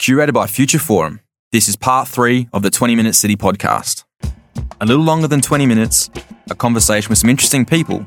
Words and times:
Curated 0.00 0.32
by 0.32 0.46
Future 0.46 0.78
Forum, 0.78 1.20
this 1.50 1.68
is 1.68 1.74
part 1.74 2.06
three 2.06 2.48
of 2.52 2.62
the 2.62 2.70
20 2.70 2.94
Minute 2.94 3.16
City 3.16 3.34
podcast. 3.34 4.04
A 4.80 4.86
little 4.86 5.02
longer 5.02 5.26
than 5.26 5.40
20 5.40 5.66
minutes, 5.66 6.08
a 6.48 6.54
conversation 6.54 7.08
with 7.08 7.18
some 7.18 7.28
interesting 7.28 7.64
people 7.64 8.04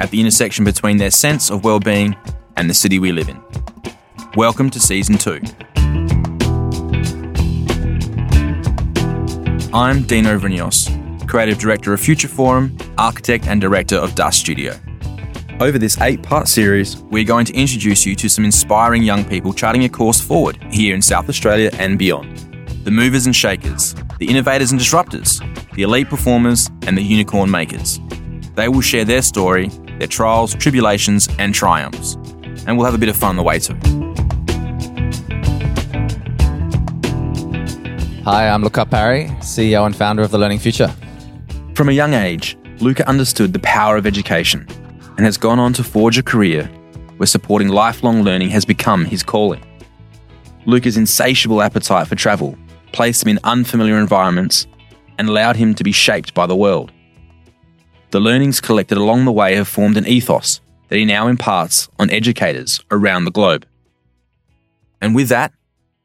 at 0.00 0.10
the 0.10 0.20
intersection 0.20 0.64
between 0.64 0.96
their 0.96 1.12
sense 1.12 1.48
of 1.48 1.62
well-being 1.62 2.16
and 2.56 2.68
the 2.68 2.74
city 2.74 2.98
we 2.98 3.12
live 3.12 3.28
in. 3.28 3.40
Welcome 4.34 4.70
to 4.70 4.80
season 4.80 5.18
two. 5.18 5.40
I'm 9.72 10.02
Dino 10.02 10.36
Vrinios, 10.36 11.28
creative 11.28 11.58
director 11.58 11.92
of 11.92 12.00
Future 12.00 12.26
Forum, 12.26 12.76
architect 12.98 13.46
and 13.46 13.60
director 13.60 13.96
of 13.96 14.16
Dust 14.16 14.40
Studio. 14.40 14.74
Over 15.60 15.78
this 15.78 16.00
eight 16.00 16.22
part 16.22 16.48
series, 16.48 16.96
we're 17.10 17.22
going 17.22 17.44
to 17.44 17.52
introduce 17.52 18.06
you 18.06 18.16
to 18.16 18.30
some 18.30 18.46
inspiring 18.46 19.02
young 19.02 19.26
people 19.26 19.52
charting 19.52 19.84
a 19.84 19.90
course 19.90 20.18
forward 20.18 20.56
here 20.72 20.94
in 20.94 21.02
South 21.02 21.28
Australia 21.28 21.68
and 21.74 21.98
beyond. 21.98 22.34
The 22.84 22.90
movers 22.90 23.26
and 23.26 23.36
shakers, 23.36 23.94
the 24.18 24.26
innovators 24.26 24.72
and 24.72 24.80
disruptors, 24.80 25.38
the 25.74 25.82
elite 25.82 26.08
performers, 26.08 26.70
and 26.86 26.96
the 26.96 27.02
unicorn 27.02 27.50
makers. 27.50 28.00
They 28.54 28.68
will 28.68 28.80
share 28.80 29.04
their 29.04 29.20
story, 29.20 29.68
their 29.98 30.06
trials, 30.06 30.54
tribulations, 30.54 31.28
and 31.38 31.54
triumphs. 31.54 32.14
And 32.66 32.78
we'll 32.78 32.86
have 32.86 32.94
a 32.94 32.98
bit 32.98 33.10
of 33.10 33.16
fun 33.16 33.28
on 33.28 33.36
the 33.36 33.42
way 33.42 33.58
too. 33.58 33.74
Hi, 38.24 38.48
I'm 38.48 38.62
Luca 38.62 38.86
Parry, 38.86 39.26
CEO 39.40 39.84
and 39.84 39.94
founder 39.94 40.22
of 40.22 40.30
The 40.30 40.38
Learning 40.38 40.58
Future. 40.58 40.90
From 41.74 41.90
a 41.90 41.92
young 41.92 42.14
age, 42.14 42.56
Luca 42.78 43.06
understood 43.06 43.52
the 43.52 43.58
power 43.58 43.98
of 43.98 44.06
education 44.06 44.66
and 45.16 45.26
has 45.26 45.36
gone 45.36 45.58
on 45.58 45.72
to 45.74 45.84
forge 45.84 46.18
a 46.18 46.22
career 46.22 46.64
where 47.16 47.26
supporting 47.26 47.68
lifelong 47.68 48.22
learning 48.22 48.50
has 48.50 48.64
become 48.64 49.04
his 49.04 49.22
calling. 49.22 49.62
Luca's 50.66 50.96
insatiable 50.96 51.62
appetite 51.62 52.06
for 52.06 52.14
travel 52.14 52.56
placed 52.92 53.22
him 53.22 53.28
in 53.28 53.38
unfamiliar 53.44 53.98
environments 53.98 54.66
and 55.18 55.28
allowed 55.28 55.56
him 55.56 55.74
to 55.74 55.84
be 55.84 55.92
shaped 55.92 56.34
by 56.34 56.46
the 56.46 56.56
world. 56.56 56.92
The 58.10 58.20
learnings 58.20 58.60
collected 58.60 58.98
along 58.98 59.24
the 59.24 59.32
way 59.32 59.54
have 59.54 59.68
formed 59.68 59.96
an 59.96 60.06
ethos 60.06 60.60
that 60.88 60.96
he 60.96 61.04
now 61.04 61.28
imparts 61.28 61.88
on 61.98 62.10
educators 62.10 62.82
around 62.90 63.24
the 63.24 63.30
globe. 63.30 63.66
And 65.00 65.14
with 65.14 65.28
that, 65.28 65.52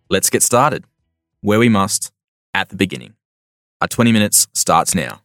let's 0.09 0.29
get 0.29 0.43
started, 0.43 0.83
where 1.41 1.59
we 1.59 1.69
must, 1.69 2.11
at 2.53 2.69
the 2.69 2.75
beginning. 2.75 3.13
Our 3.81 3.87
20 3.87 4.11
minutes 4.11 4.47
starts 4.53 4.93
now. 4.93 5.21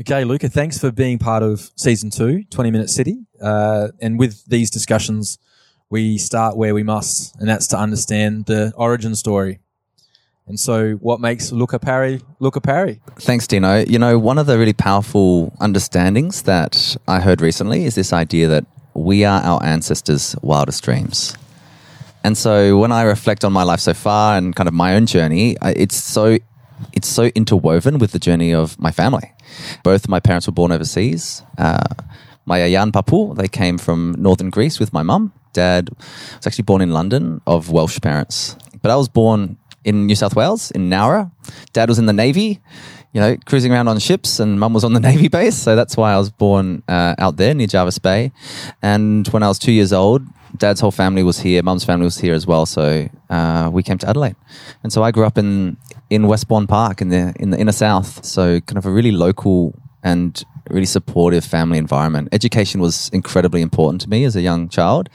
Okay, 0.00 0.24
Luca, 0.24 0.48
thanks 0.48 0.78
for 0.78 0.90
being 0.90 1.18
part 1.18 1.42
of 1.42 1.70
season 1.76 2.08
two, 2.08 2.42
20 2.44 2.70
Minute 2.70 2.88
City. 2.88 3.26
Uh, 3.38 3.88
and 4.00 4.18
with 4.18 4.46
these 4.46 4.70
discussions, 4.70 5.36
we 5.90 6.16
start 6.16 6.56
where 6.56 6.72
we 6.72 6.82
must, 6.82 7.36
and 7.38 7.46
that's 7.46 7.66
to 7.66 7.76
understand 7.76 8.46
the 8.46 8.72
origin 8.76 9.14
story. 9.14 9.58
And 10.46 10.58
so, 10.58 10.92
what 10.92 11.20
makes 11.20 11.52
Luca 11.52 11.78
Parry 11.78 12.22
Luca 12.38 12.62
Parry? 12.62 13.02
Thanks, 13.16 13.46
Dino. 13.46 13.84
You 13.86 13.98
know, 13.98 14.18
one 14.18 14.38
of 14.38 14.46
the 14.46 14.58
really 14.58 14.72
powerful 14.72 15.52
understandings 15.60 16.42
that 16.44 16.96
I 17.06 17.20
heard 17.20 17.42
recently 17.42 17.84
is 17.84 17.94
this 17.94 18.14
idea 18.14 18.48
that 18.48 18.64
we 18.94 19.26
are 19.26 19.42
our 19.42 19.62
ancestors' 19.62 20.34
wildest 20.40 20.82
dreams. 20.82 21.36
And 22.24 22.38
so, 22.38 22.78
when 22.78 22.90
I 22.90 23.02
reflect 23.02 23.44
on 23.44 23.52
my 23.52 23.64
life 23.64 23.80
so 23.80 23.92
far 23.92 24.38
and 24.38 24.56
kind 24.56 24.66
of 24.66 24.72
my 24.72 24.94
own 24.94 25.04
journey, 25.04 25.58
it's 25.62 25.96
so 25.96 26.38
it's 26.92 27.08
so 27.08 27.24
interwoven 27.34 27.98
with 27.98 28.12
the 28.12 28.18
journey 28.18 28.52
of 28.54 28.78
my 28.78 28.90
family. 28.90 29.32
Both 29.82 30.08
my 30.08 30.20
parents 30.20 30.46
were 30.46 30.52
born 30.52 30.72
overseas. 30.72 31.42
Uh, 31.58 31.84
my 32.46 32.60
Ayan 32.60 32.90
Papu, 32.92 33.36
they 33.36 33.48
came 33.48 33.78
from 33.78 34.14
northern 34.18 34.50
Greece 34.50 34.80
with 34.80 34.92
my 34.92 35.02
mum. 35.02 35.32
Dad 35.52 35.90
was 35.90 36.46
actually 36.46 36.64
born 36.64 36.80
in 36.80 36.90
London 36.90 37.40
of 37.46 37.70
Welsh 37.70 38.00
parents. 38.00 38.56
But 38.82 38.90
I 38.90 38.96
was 38.96 39.08
born 39.08 39.56
in 39.84 40.06
New 40.06 40.14
South 40.14 40.36
Wales, 40.36 40.70
in 40.70 40.90
Nowra. 40.90 41.30
Dad 41.72 41.88
was 41.88 41.98
in 41.98 42.06
the 42.06 42.12
Navy, 42.12 42.60
you 43.12 43.20
know, 43.20 43.36
cruising 43.44 43.72
around 43.72 43.88
on 43.88 43.98
ships, 43.98 44.40
and 44.40 44.60
mum 44.60 44.72
was 44.72 44.84
on 44.84 44.92
the 44.92 45.00
Navy 45.10 45.28
base. 45.28 45.56
So 45.56 45.76
that's 45.76 45.96
why 45.96 46.12
I 46.12 46.18
was 46.18 46.30
born 46.30 46.82
uh, 46.88 47.14
out 47.18 47.36
there 47.36 47.54
near 47.54 47.66
Jervis 47.66 47.98
Bay. 47.98 48.32
And 48.82 49.26
when 49.28 49.42
I 49.42 49.48
was 49.48 49.58
two 49.58 49.72
years 49.72 49.92
old, 49.92 50.22
dad's 50.56 50.80
whole 50.80 50.90
family 50.90 51.22
was 51.22 51.40
here. 51.40 51.62
Mum's 51.62 51.84
family 51.84 52.04
was 52.04 52.18
here 52.18 52.34
as 52.34 52.46
well. 52.46 52.66
So 52.66 53.08
uh, 53.28 53.70
we 53.72 53.82
came 53.82 53.98
to 53.98 54.08
Adelaide, 54.08 54.36
and 54.82 54.92
so 54.92 55.02
I 55.02 55.10
grew 55.10 55.24
up 55.24 55.38
in 55.38 55.76
in 56.08 56.26
Westbourne 56.26 56.66
Park 56.66 57.00
in 57.00 57.08
the 57.08 57.34
in 57.38 57.50
the 57.50 57.58
inner 57.58 57.72
south. 57.72 58.24
So 58.24 58.60
kind 58.60 58.78
of 58.78 58.86
a 58.86 58.90
really 58.90 59.12
local 59.12 59.74
and 60.02 60.42
really 60.70 60.86
supportive 60.86 61.44
family 61.44 61.78
environment. 61.78 62.28
Education 62.32 62.80
was 62.80 63.08
incredibly 63.12 63.60
important 63.60 64.00
to 64.02 64.08
me 64.08 64.24
as 64.24 64.36
a 64.36 64.40
young 64.40 64.68
child. 64.68 65.08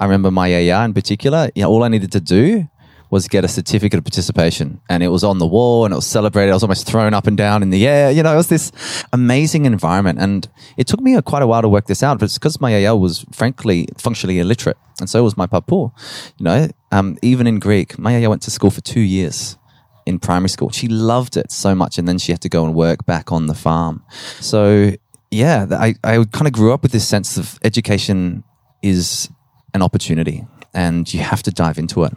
I 0.00 0.04
remember 0.04 0.30
my 0.30 0.48
yaya 0.48 0.84
in 0.84 0.94
particular. 0.94 1.50
You 1.54 1.62
know, 1.62 1.70
all 1.70 1.84
I 1.84 1.88
needed 1.88 2.12
to 2.12 2.20
do 2.20 2.68
was 3.10 3.28
get 3.28 3.44
a 3.44 3.48
certificate 3.48 3.98
of 3.98 4.04
participation 4.04 4.80
and 4.88 5.02
it 5.02 5.08
was 5.08 5.22
on 5.22 5.38
the 5.38 5.46
wall 5.46 5.84
and 5.84 5.92
it 5.92 5.96
was 5.96 6.06
celebrated. 6.06 6.50
I 6.50 6.54
was 6.54 6.62
almost 6.62 6.86
thrown 6.86 7.14
up 7.14 7.26
and 7.26 7.36
down 7.36 7.62
in 7.62 7.70
the 7.70 7.86
air. 7.86 8.10
You 8.10 8.22
know, 8.22 8.32
it 8.32 8.36
was 8.36 8.48
this 8.48 8.72
amazing 9.12 9.64
environment. 9.64 10.18
And 10.18 10.48
it 10.76 10.86
took 10.86 11.00
me 11.00 11.14
a, 11.14 11.22
quite 11.22 11.42
a 11.42 11.46
while 11.46 11.62
to 11.62 11.68
work 11.68 11.86
this 11.86 12.02
out, 12.02 12.18
but 12.18 12.24
it's 12.24 12.38
because 12.38 12.60
my 12.60 12.70
yaya 12.70 12.96
was 12.96 13.24
frankly 13.32 13.88
functionally 13.96 14.38
illiterate. 14.38 14.76
And 14.98 15.08
so 15.08 15.22
was 15.22 15.36
my 15.36 15.46
papu. 15.46 15.92
You 16.38 16.44
know, 16.44 16.68
um, 16.90 17.18
even 17.22 17.46
in 17.46 17.58
Greek, 17.58 17.98
my 17.98 18.12
yaya 18.12 18.28
went 18.28 18.42
to 18.42 18.50
school 18.50 18.70
for 18.70 18.80
two 18.80 19.00
years 19.00 19.56
in 20.04 20.18
primary 20.18 20.48
school. 20.48 20.70
She 20.70 20.88
loved 20.88 21.36
it 21.36 21.52
so 21.52 21.74
much. 21.74 21.98
And 21.98 22.08
then 22.08 22.18
she 22.18 22.32
had 22.32 22.40
to 22.42 22.48
go 22.48 22.64
and 22.64 22.74
work 22.74 23.06
back 23.06 23.30
on 23.30 23.46
the 23.46 23.54
farm. 23.54 24.04
So 24.40 24.92
yeah, 25.30 25.66
I, 25.70 25.94
I 26.02 26.24
kind 26.32 26.46
of 26.46 26.52
grew 26.52 26.72
up 26.72 26.82
with 26.82 26.92
this 26.92 27.06
sense 27.06 27.36
of 27.36 27.58
education 27.62 28.44
is 28.82 29.28
an 29.74 29.82
opportunity 29.82 30.46
and 30.72 31.12
you 31.12 31.20
have 31.20 31.42
to 31.44 31.50
dive 31.50 31.78
into 31.78 32.04
it. 32.04 32.12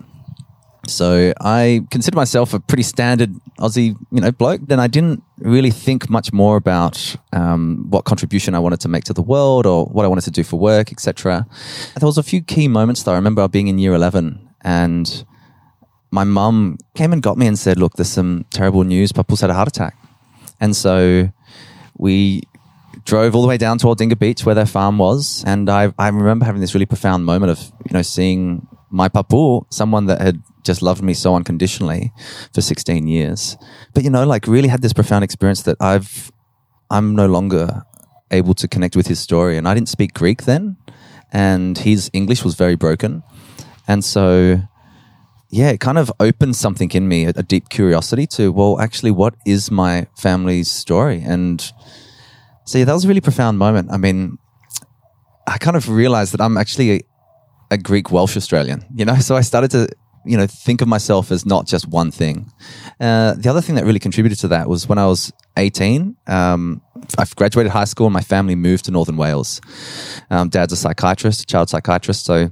So 0.87 1.33
I 1.41 1.85
consider 1.91 2.15
myself 2.15 2.53
a 2.53 2.59
pretty 2.59 2.83
standard 2.83 3.35
Aussie, 3.59 3.95
you 4.11 4.21
know, 4.21 4.31
bloke. 4.31 4.61
Then 4.65 4.79
I 4.79 4.87
didn't 4.87 5.21
really 5.37 5.71
think 5.71 6.09
much 6.09 6.31
more 6.31 6.55
about 6.55 7.15
um, 7.33 7.85
what 7.89 8.05
contribution 8.05 8.55
I 8.55 8.59
wanted 8.59 8.79
to 8.81 8.87
make 8.87 9.03
to 9.05 9.13
the 9.13 9.21
world 9.21 9.65
or 9.65 9.85
what 9.85 10.05
I 10.05 10.07
wanted 10.07 10.23
to 10.23 10.31
do 10.31 10.43
for 10.43 10.57
work, 10.57 10.91
etc. 10.91 11.45
There 11.99 12.07
was 12.07 12.17
a 12.17 12.23
few 12.23 12.41
key 12.41 12.67
moments 12.67 13.03
though. 13.03 13.11
I 13.11 13.15
remember 13.15 13.47
being 13.47 13.67
in 13.67 13.77
year 13.77 13.93
eleven 13.93 14.49
and 14.61 15.25
my 16.11 16.23
mum 16.23 16.77
came 16.95 17.13
and 17.13 17.21
got 17.21 17.37
me 17.37 17.45
and 17.45 17.57
said, 17.57 17.77
"Look, 17.77 17.93
there's 17.93 18.09
some 18.09 18.45
terrible 18.49 18.83
news. 18.83 19.11
Papu's 19.11 19.41
had 19.41 19.49
a 19.49 19.53
heart 19.53 19.67
attack," 19.67 19.95
and 20.59 20.75
so 20.75 21.29
we 21.97 22.43
drove 23.05 23.35
all 23.35 23.41
the 23.41 23.47
way 23.47 23.57
down 23.57 23.77
to 23.79 23.87
Aldinga 23.87 24.17
Beach 24.17 24.45
where 24.45 24.55
their 24.55 24.65
farm 24.65 24.97
was, 24.97 25.43
and 25.45 25.69
I 25.69 25.93
I 25.99 26.07
remember 26.07 26.45
having 26.45 26.61
this 26.61 26.73
really 26.73 26.85
profound 26.85 27.25
moment 27.25 27.51
of 27.51 27.59
you 27.85 27.93
know 27.93 28.01
seeing 28.01 28.67
my 28.89 29.07
papu, 29.09 29.65
someone 29.69 30.07
that 30.07 30.21
had 30.21 30.41
just 30.63 30.81
loved 30.81 31.01
me 31.01 31.13
so 31.13 31.35
unconditionally 31.35 32.11
for 32.53 32.61
16 32.61 33.07
years. 33.07 33.57
But, 33.93 34.03
you 34.03 34.09
know, 34.09 34.25
like 34.25 34.47
really 34.47 34.67
had 34.67 34.81
this 34.81 34.93
profound 34.93 35.23
experience 35.23 35.63
that 35.63 35.77
I've, 35.79 36.31
I'm 36.89 37.15
no 37.15 37.27
longer 37.27 37.83
able 38.31 38.53
to 38.55 38.67
connect 38.67 38.95
with 38.95 39.07
his 39.07 39.19
story. 39.19 39.57
And 39.57 39.67
I 39.67 39.73
didn't 39.73 39.89
speak 39.89 40.13
Greek 40.13 40.43
then, 40.43 40.77
and 41.31 41.77
his 41.77 42.09
English 42.13 42.43
was 42.43 42.55
very 42.55 42.75
broken. 42.75 43.23
And 43.87 44.03
so, 44.03 44.61
yeah, 45.49 45.69
it 45.69 45.79
kind 45.79 45.97
of 45.97 46.11
opened 46.19 46.55
something 46.55 46.91
in 46.91 47.07
me, 47.07 47.25
a, 47.25 47.29
a 47.29 47.43
deep 47.43 47.69
curiosity 47.69 48.27
to, 48.27 48.51
well, 48.51 48.79
actually, 48.79 49.11
what 49.11 49.35
is 49.45 49.71
my 49.71 50.07
family's 50.17 50.69
story? 50.69 51.21
And 51.25 51.61
so, 52.65 52.77
yeah, 52.77 52.85
that 52.85 52.93
was 52.93 53.05
a 53.05 53.07
really 53.07 53.21
profound 53.21 53.57
moment. 53.57 53.91
I 53.91 53.97
mean, 53.97 54.37
I 55.47 55.57
kind 55.57 55.75
of 55.75 55.89
realized 55.89 56.33
that 56.33 56.41
I'm 56.41 56.57
actually 56.57 56.91
a, 56.91 57.01
a 57.71 57.77
Greek 57.77 58.11
Welsh 58.11 58.37
Australian, 58.37 58.85
you 58.95 59.05
know? 59.05 59.15
So 59.19 59.35
I 59.35 59.41
started 59.41 59.71
to 59.71 59.87
you 60.25 60.37
know, 60.37 60.47
think 60.47 60.81
of 60.81 60.87
myself 60.87 61.31
as 61.31 61.45
not 61.45 61.67
just 61.67 61.87
one 61.87 62.11
thing. 62.11 62.51
Uh, 62.99 63.33
the 63.33 63.49
other 63.49 63.61
thing 63.61 63.75
that 63.75 63.85
really 63.85 63.99
contributed 63.99 64.39
to 64.39 64.47
that 64.49 64.67
was 64.69 64.87
when 64.87 64.97
I 64.97 65.05
was 65.05 65.31
18, 65.57 66.15
um, 66.27 66.81
I 67.17 67.25
graduated 67.35 67.71
high 67.71 67.85
school 67.85 68.07
and 68.07 68.13
my 68.13 68.21
family 68.21 68.55
moved 68.55 68.85
to 68.85 68.91
Northern 68.91 69.17
Wales. 69.17 69.61
Um, 70.29 70.49
dad's 70.49 70.73
a 70.73 70.75
psychiatrist, 70.75 71.43
a 71.43 71.45
child 71.45 71.69
psychiatrist, 71.69 72.25
so 72.25 72.49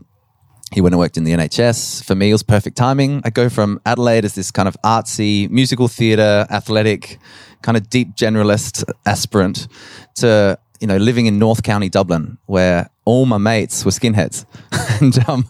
he 0.73 0.81
went 0.81 0.93
and 0.93 0.99
worked 0.99 1.17
in 1.17 1.23
the 1.23 1.31
NHS. 1.31 2.03
For 2.03 2.15
me, 2.15 2.29
it 2.29 2.33
was 2.33 2.43
perfect 2.43 2.75
timing. 2.75 3.21
I 3.23 3.29
go 3.29 3.49
from 3.49 3.79
Adelaide 3.85 4.25
as 4.25 4.35
this 4.35 4.51
kind 4.51 4.67
of 4.67 4.75
artsy, 4.83 5.49
musical 5.49 5.87
theatre, 5.87 6.45
athletic, 6.49 7.19
kind 7.61 7.77
of 7.77 7.89
deep 7.89 8.15
generalist 8.15 8.83
aspirant 9.05 9.67
to 10.15 10.59
you 10.79 10.87
know 10.87 10.97
living 10.97 11.25
in 11.25 11.39
North 11.39 11.63
County 11.63 11.89
Dublin, 11.89 12.37
where 12.45 12.89
all 13.05 13.25
my 13.25 13.37
mates 13.37 13.85
were 13.85 13.91
skinheads, 13.91 14.45
and 15.01 15.17
um, 15.29 15.45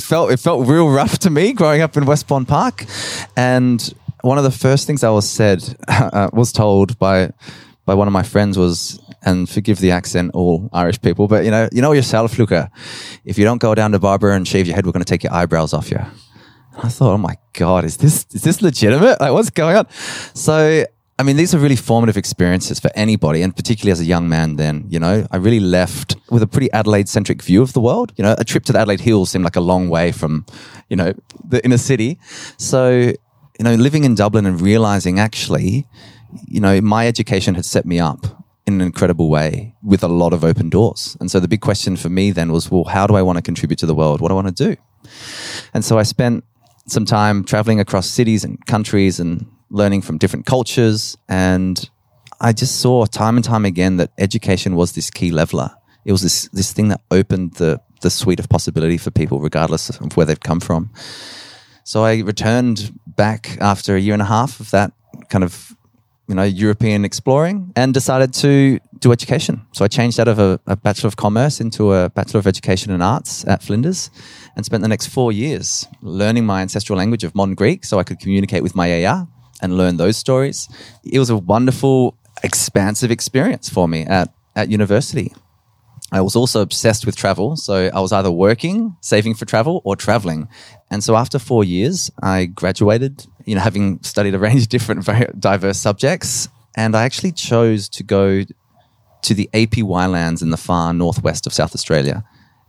felt 0.00 0.30
it 0.30 0.38
felt 0.38 0.66
real 0.66 0.88
rough 0.88 1.18
to 1.20 1.30
me 1.30 1.52
growing 1.52 1.80
up 1.80 1.96
in 1.96 2.04
Westbourne 2.04 2.46
Park, 2.46 2.84
and 3.36 3.94
one 4.22 4.38
of 4.38 4.44
the 4.44 4.50
first 4.50 4.86
things 4.86 5.02
I 5.04 5.10
was 5.10 5.28
said 5.28 5.62
uh, 5.88 6.30
was 6.32 6.52
told 6.52 6.98
by 6.98 7.30
by 7.86 7.94
one 7.94 8.06
of 8.06 8.12
my 8.12 8.22
friends 8.22 8.56
was, 8.56 9.00
and 9.22 9.48
forgive 9.48 9.80
the 9.80 9.90
accent, 9.90 10.30
all 10.34 10.68
Irish 10.72 11.00
people, 11.00 11.26
but 11.26 11.44
you 11.44 11.50
know, 11.50 11.68
you 11.72 11.82
know 11.82 11.92
yourself, 11.92 12.38
Luca. 12.38 12.70
If 13.24 13.38
you 13.38 13.44
don't 13.44 13.60
go 13.60 13.74
down 13.74 13.92
to 13.92 13.98
barber 13.98 14.30
and 14.30 14.46
shave 14.46 14.66
your 14.66 14.76
head, 14.76 14.86
we're 14.86 14.92
going 14.92 15.04
to 15.04 15.10
take 15.10 15.24
your 15.24 15.32
eyebrows 15.32 15.72
off 15.72 15.90
you. 15.90 15.98
I 16.82 16.88
thought, 16.88 17.14
oh 17.14 17.18
my 17.18 17.36
god, 17.52 17.84
is 17.84 17.96
this 17.96 18.26
is 18.32 18.42
this 18.42 18.62
legitimate? 18.62 19.20
Like, 19.20 19.32
what's 19.32 19.50
going 19.50 19.76
on? 19.76 19.86
So 20.34 20.84
I 21.20 21.22
mean, 21.22 21.36
these 21.36 21.54
are 21.54 21.58
really 21.58 21.76
formative 21.76 22.16
experiences 22.16 22.80
for 22.80 22.90
anybody, 22.94 23.42
and 23.42 23.54
particularly 23.54 23.92
as 23.92 24.00
a 24.00 24.06
young 24.06 24.26
man. 24.26 24.56
Then, 24.56 24.86
you 24.88 24.98
know, 24.98 25.26
I 25.30 25.36
really 25.36 25.60
left 25.60 26.16
with 26.30 26.42
a 26.42 26.46
pretty 26.46 26.72
Adelaide-centric 26.72 27.42
view 27.42 27.60
of 27.60 27.74
the 27.74 27.80
world. 27.82 28.14
You 28.16 28.24
know, 28.24 28.34
a 28.38 28.44
trip 28.44 28.64
to 28.64 28.72
the 28.72 28.78
Adelaide 28.78 29.00
Hills 29.00 29.28
seemed 29.30 29.44
like 29.44 29.54
a 29.54 29.60
long 29.60 29.90
way 29.90 30.12
from, 30.12 30.46
you 30.88 30.96
know, 30.96 31.12
the 31.46 31.62
inner 31.62 31.76
city. 31.76 32.18
So, 32.56 32.88
you 33.58 33.64
know, 33.64 33.74
living 33.74 34.04
in 34.04 34.14
Dublin 34.14 34.46
and 34.46 34.62
realizing 34.62 35.20
actually, 35.20 35.86
you 36.48 36.58
know, 36.58 36.80
my 36.80 37.06
education 37.06 37.54
had 37.54 37.66
set 37.66 37.84
me 37.84 38.00
up 38.00 38.24
in 38.66 38.80
an 38.80 38.80
incredible 38.80 39.28
way 39.28 39.74
with 39.82 40.02
a 40.02 40.08
lot 40.08 40.32
of 40.32 40.42
open 40.42 40.70
doors. 40.70 41.18
And 41.20 41.30
so 41.30 41.38
the 41.38 41.48
big 41.48 41.60
question 41.60 41.96
for 41.96 42.08
me 42.08 42.30
then 42.30 42.50
was, 42.50 42.70
well, 42.70 42.84
how 42.84 43.06
do 43.06 43.14
I 43.14 43.20
want 43.20 43.36
to 43.36 43.42
contribute 43.42 43.78
to 43.80 43.86
the 43.86 43.94
world? 43.94 44.22
What 44.22 44.28
do 44.28 44.36
I 44.36 44.42
want 44.42 44.56
to 44.56 44.68
do? 44.68 44.76
And 45.74 45.84
so 45.84 45.98
I 45.98 46.02
spent 46.02 46.44
some 46.86 47.04
time 47.04 47.44
traveling 47.44 47.78
across 47.78 48.08
cities 48.08 48.42
and 48.42 48.64
countries 48.64 49.20
and 49.20 49.44
learning 49.70 50.02
from 50.02 50.18
different 50.18 50.46
cultures. 50.46 51.16
And 51.28 51.88
I 52.40 52.52
just 52.52 52.80
saw 52.80 53.06
time 53.06 53.36
and 53.36 53.44
time 53.44 53.64
again 53.64 53.96
that 53.98 54.10
education 54.18 54.74
was 54.74 54.92
this 54.92 55.10
key 55.10 55.30
leveler. 55.30 55.70
It 56.04 56.12
was 56.12 56.22
this, 56.22 56.48
this 56.48 56.72
thing 56.72 56.88
that 56.88 57.00
opened 57.10 57.54
the, 57.54 57.80
the 58.00 58.10
suite 58.10 58.40
of 58.40 58.48
possibility 58.48 58.98
for 58.98 59.10
people, 59.10 59.40
regardless 59.40 59.90
of 59.90 60.16
where 60.16 60.26
they've 60.26 60.40
come 60.40 60.60
from. 60.60 60.90
So 61.84 62.04
I 62.04 62.20
returned 62.20 62.98
back 63.06 63.58
after 63.60 63.96
a 63.96 64.00
year 64.00 64.12
and 64.12 64.22
a 64.22 64.26
half 64.26 64.60
of 64.60 64.70
that 64.70 64.92
kind 65.28 65.44
of, 65.44 65.76
you 66.28 66.34
know, 66.34 66.44
European 66.44 67.04
exploring 67.04 67.72
and 67.76 67.92
decided 67.92 68.32
to 68.34 68.78
do 69.00 69.12
education. 69.12 69.66
So 69.72 69.84
I 69.84 69.88
changed 69.88 70.20
out 70.20 70.28
of 70.28 70.38
a, 70.38 70.60
a 70.66 70.76
Bachelor 70.76 71.08
of 71.08 71.16
Commerce 71.16 71.60
into 71.60 71.92
a 71.92 72.08
Bachelor 72.10 72.38
of 72.38 72.46
Education 72.46 72.92
and 72.92 73.02
Arts 73.02 73.46
at 73.46 73.62
Flinders 73.62 74.10
and 74.56 74.64
spent 74.64 74.82
the 74.82 74.88
next 74.88 75.08
four 75.08 75.32
years 75.32 75.86
learning 76.00 76.46
my 76.46 76.62
ancestral 76.62 76.96
language 76.96 77.24
of 77.24 77.34
modern 77.34 77.54
Greek 77.54 77.84
so 77.84 77.98
I 77.98 78.04
could 78.04 78.20
communicate 78.20 78.62
with 78.62 78.74
my 78.74 78.86
yaya 78.86 79.26
and 79.60 79.76
learn 79.76 79.96
those 79.96 80.16
stories. 80.16 80.68
It 81.04 81.18
was 81.18 81.30
a 81.30 81.36
wonderful, 81.36 82.16
expansive 82.42 83.10
experience 83.10 83.68
for 83.68 83.88
me 83.88 84.04
at, 84.04 84.32
at 84.56 84.70
university. 84.70 85.32
I 86.12 86.20
was 86.20 86.34
also 86.34 86.60
obsessed 86.60 87.06
with 87.06 87.16
travel. 87.16 87.56
So 87.56 87.90
I 87.94 88.00
was 88.00 88.12
either 88.12 88.30
working, 88.30 88.96
saving 89.00 89.34
for 89.34 89.44
travel, 89.44 89.80
or 89.84 89.96
traveling. 89.96 90.48
And 90.90 91.04
so 91.04 91.14
after 91.16 91.38
four 91.38 91.62
years, 91.62 92.10
I 92.22 92.46
graduated, 92.46 93.26
you 93.44 93.54
know, 93.54 93.60
having 93.60 94.02
studied 94.02 94.34
a 94.34 94.38
range 94.38 94.62
of 94.62 94.68
different, 94.68 95.04
very 95.04 95.26
diverse 95.38 95.78
subjects. 95.78 96.48
And 96.76 96.96
I 96.96 97.04
actually 97.04 97.32
chose 97.32 97.88
to 97.90 98.02
go 98.02 98.42
to 99.22 99.34
the 99.34 99.48
APY 99.52 100.10
lands 100.10 100.42
in 100.42 100.50
the 100.50 100.56
far 100.56 100.92
northwest 100.92 101.46
of 101.46 101.52
South 101.52 101.74
Australia. 101.74 102.24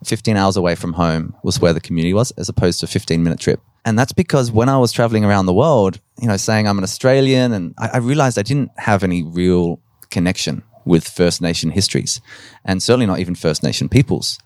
15 0.05 0.37
hours 0.37 0.57
away 0.57 0.75
from 0.75 0.93
home 0.93 1.35
was 1.43 1.59
where 1.59 1.73
the 1.73 1.81
community 1.81 2.13
was, 2.13 2.31
as 2.31 2.49
opposed 2.49 2.79
to 2.79 2.85
a 2.85 2.89
15 2.89 3.23
minute 3.23 3.39
trip. 3.39 3.61
And 3.85 3.97
that's 3.97 4.13
because 4.13 4.51
when 4.51 4.69
I 4.69 4.77
was 4.77 4.91
traveling 4.91 5.25
around 5.25 5.45
the 5.45 5.53
world, 5.53 5.99
you 6.19 6.27
know, 6.27 6.37
saying 6.37 6.67
I'm 6.67 6.77
an 6.77 6.83
Australian, 6.83 7.51
and 7.51 7.73
I, 7.77 7.89
I 7.93 7.97
realized 7.97 8.37
I 8.37 8.43
didn't 8.43 8.71
have 8.77 9.03
any 9.03 9.23
real 9.23 9.79
connection 10.09 10.63
with 10.85 11.07
First 11.07 11.41
Nation 11.41 11.71
histories, 11.71 12.21
and 12.65 12.81
certainly 12.81 13.05
not 13.05 13.19
even 13.19 13.35
First 13.35 13.63
Nation 13.63 13.89
peoples. 13.89 14.39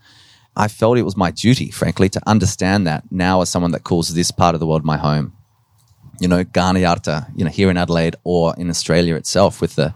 I 0.58 0.70
felt 0.70 0.98
it 0.98 1.04
was 1.04 1.18
my 1.18 1.32
duty, 1.32 1.70
frankly, 1.70 2.08
to 2.10 2.22
understand 2.26 2.88
that 2.88 3.04
now 3.12 3.42
as 3.42 3.50
someone 3.50 3.72
that 3.72 3.84
calls 3.84 4.14
this 4.14 4.32
part 4.32 4.56
of 4.56 4.62
the 4.62 4.68
world 4.68 4.86
my 4.86 4.98
home. 4.98 5.34
You 6.22 6.30
know, 6.30 6.46
Yarta, 6.46 7.30
you 7.36 7.44
know, 7.44 7.52
here 7.52 7.70
in 7.70 7.76
Adelaide 7.76 8.16
or 8.24 8.56
in 8.58 8.70
Australia 8.70 9.16
itself, 9.16 9.60
with 9.60 9.76
the 9.76 9.94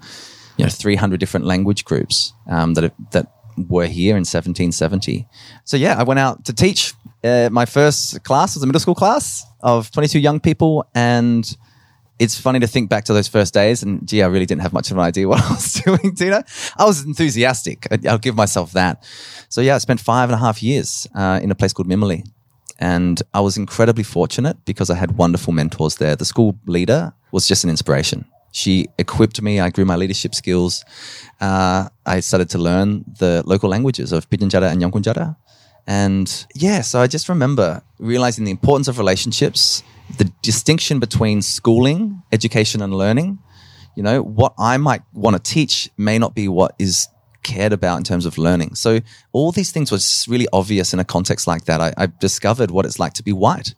you 0.58 0.66
know 0.66 0.70
300 0.70 1.18
different 1.18 1.46
language 1.46 1.86
groups 1.86 2.34
um, 2.50 2.74
that 2.74 2.94
that 3.12 3.32
were 3.68 3.88
here 3.88 4.16
in 4.16 4.22
1770. 4.22 5.28
So 5.66 5.78
yeah, 5.78 5.98
I 5.98 6.04
went 6.04 6.20
out 6.20 6.46
to 6.46 6.54
teach. 6.54 6.94
Uh, 7.24 7.50
my 7.52 7.66
first 7.66 8.24
class 8.24 8.56
was 8.56 8.64
a 8.64 8.68
middle 8.68 8.80
school 8.80 8.96
class 8.96 9.46
of 9.62 9.92
22 9.92 10.20
young 10.20 10.40
people, 10.40 10.88
and 10.96 11.58
it's 12.20 12.40
funny 12.40 12.60
to 12.60 12.68
think 12.68 12.90
back 12.90 13.06
to 13.06 13.14
those 13.14 13.28
first 13.28 13.54
days. 13.54 13.82
And 13.82 14.08
gee, 14.08 14.22
I 14.22 14.28
really 14.28 14.46
didn't 14.46 14.62
have 14.62 14.74
much 14.74 14.92
of 14.92 14.98
an 14.98 15.04
idea 15.04 15.28
what 15.30 15.42
I 15.42 15.50
was 15.50 15.74
doing, 15.86 16.14
Dino. 16.14 16.44
I 16.78 16.86
was 16.86 17.04
enthusiastic. 17.04 17.88
I'll 18.08 18.18
give 18.18 18.36
myself 18.36 18.74
that. 18.74 19.04
So 19.50 19.62
yeah, 19.62 19.76
I 19.76 19.78
spent 19.80 20.00
five 20.00 20.30
and 20.30 20.36
a 20.36 20.40
half 20.40 20.62
years 20.62 21.08
uh, 21.16 21.40
in 21.42 21.52
a 21.52 21.56
place 21.56 21.74
called 21.74 21.88
Mimili. 21.88 22.24
And 22.82 23.22
I 23.34 23.42
was 23.42 23.58
incredibly 23.58 24.04
fortunate 24.04 24.64
because 24.64 24.90
I 24.90 24.96
had 24.96 25.18
wonderful 25.18 25.52
mentors 25.52 25.96
there. 25.96 26.16
The 26.16 26.24
school 26.24 26.58
leader 26.66 27.14
was 27.32 27.46
just 27.46 27.66
an 27.66 27.70
inspiration. 27.70 28.26
She 28.52 28.88
equipped 28.98 29.42
me. 29.42 29.60
I 29.60 29.70
grew 29.70 29.86
my 29.86 29.96
leadership 29.96 30.34
skills. 30.34 30.84
Uh, 31.40 31.90
I 32.06 32.20
started 32.20 32.50
to 32.52 32.58
learn 32.58 33.06
the 33.20 33.44
local 33.46 33.70
languages 33.70 34.12
of 34.12 34.30
Pitjantjatjara 34.30 34.72
and 34.72 34.82
Yankunytjatjara. 34.82 35.36
And 35.88 36.46
yeah, 36.56 36.82
so 36.82 37.02
I 37.02 37.08
just 37.08 37.30
remember 37.30 37.82
realizing 37.98 38.46
the 38.46 38.52
importance 38.52 38.88
of 38.88 38.98
relationships, 38.98 39.84
the 40.18 40.32
distinction 40.42 41.00
between 41.00 41.42
schooling, 41.42 42.22
education, 42.32 42.82
and 42.82 42.94
learning. 42.94 43.40
You 43.96 44.04
know, 44.04 44.22
what 44.22 44.54
I 44.58 44.78
might 44.78 45.02
want 45.14 45.36
to 45.36 45.42
teach 45.42 45.90
may 45.98 46.18
not 46.20 46.36
be 46.36 46.48
what 46.48 46.76
is 46.80 47.08
cared 47.44 47.74
about 47.74 47.98
in 47.98 48.04
terms 48.04 48.26
of 48.26 48.38
learning. 48.38 48.76
So 48.76 49.00
all 49.32 49.52
these 49.52 49.72
things 49.72 49.92
were 49.92 50.00
really 50.32 50.48
obvious 50.54 50.94
in 50.94 51.00
a 51.00 51.06
context 51.06 51.48
like 51.48 51.66
that. 51.66 51.82
I, 51.82 51.94
I 51.98 52.08
discovered 52.20 52.72
what 52.72 52.86
it's 52.86 53.00
like 53.00 53.14
to 53.14 53.24
be 53.24 53.34
white. 53.34 53.74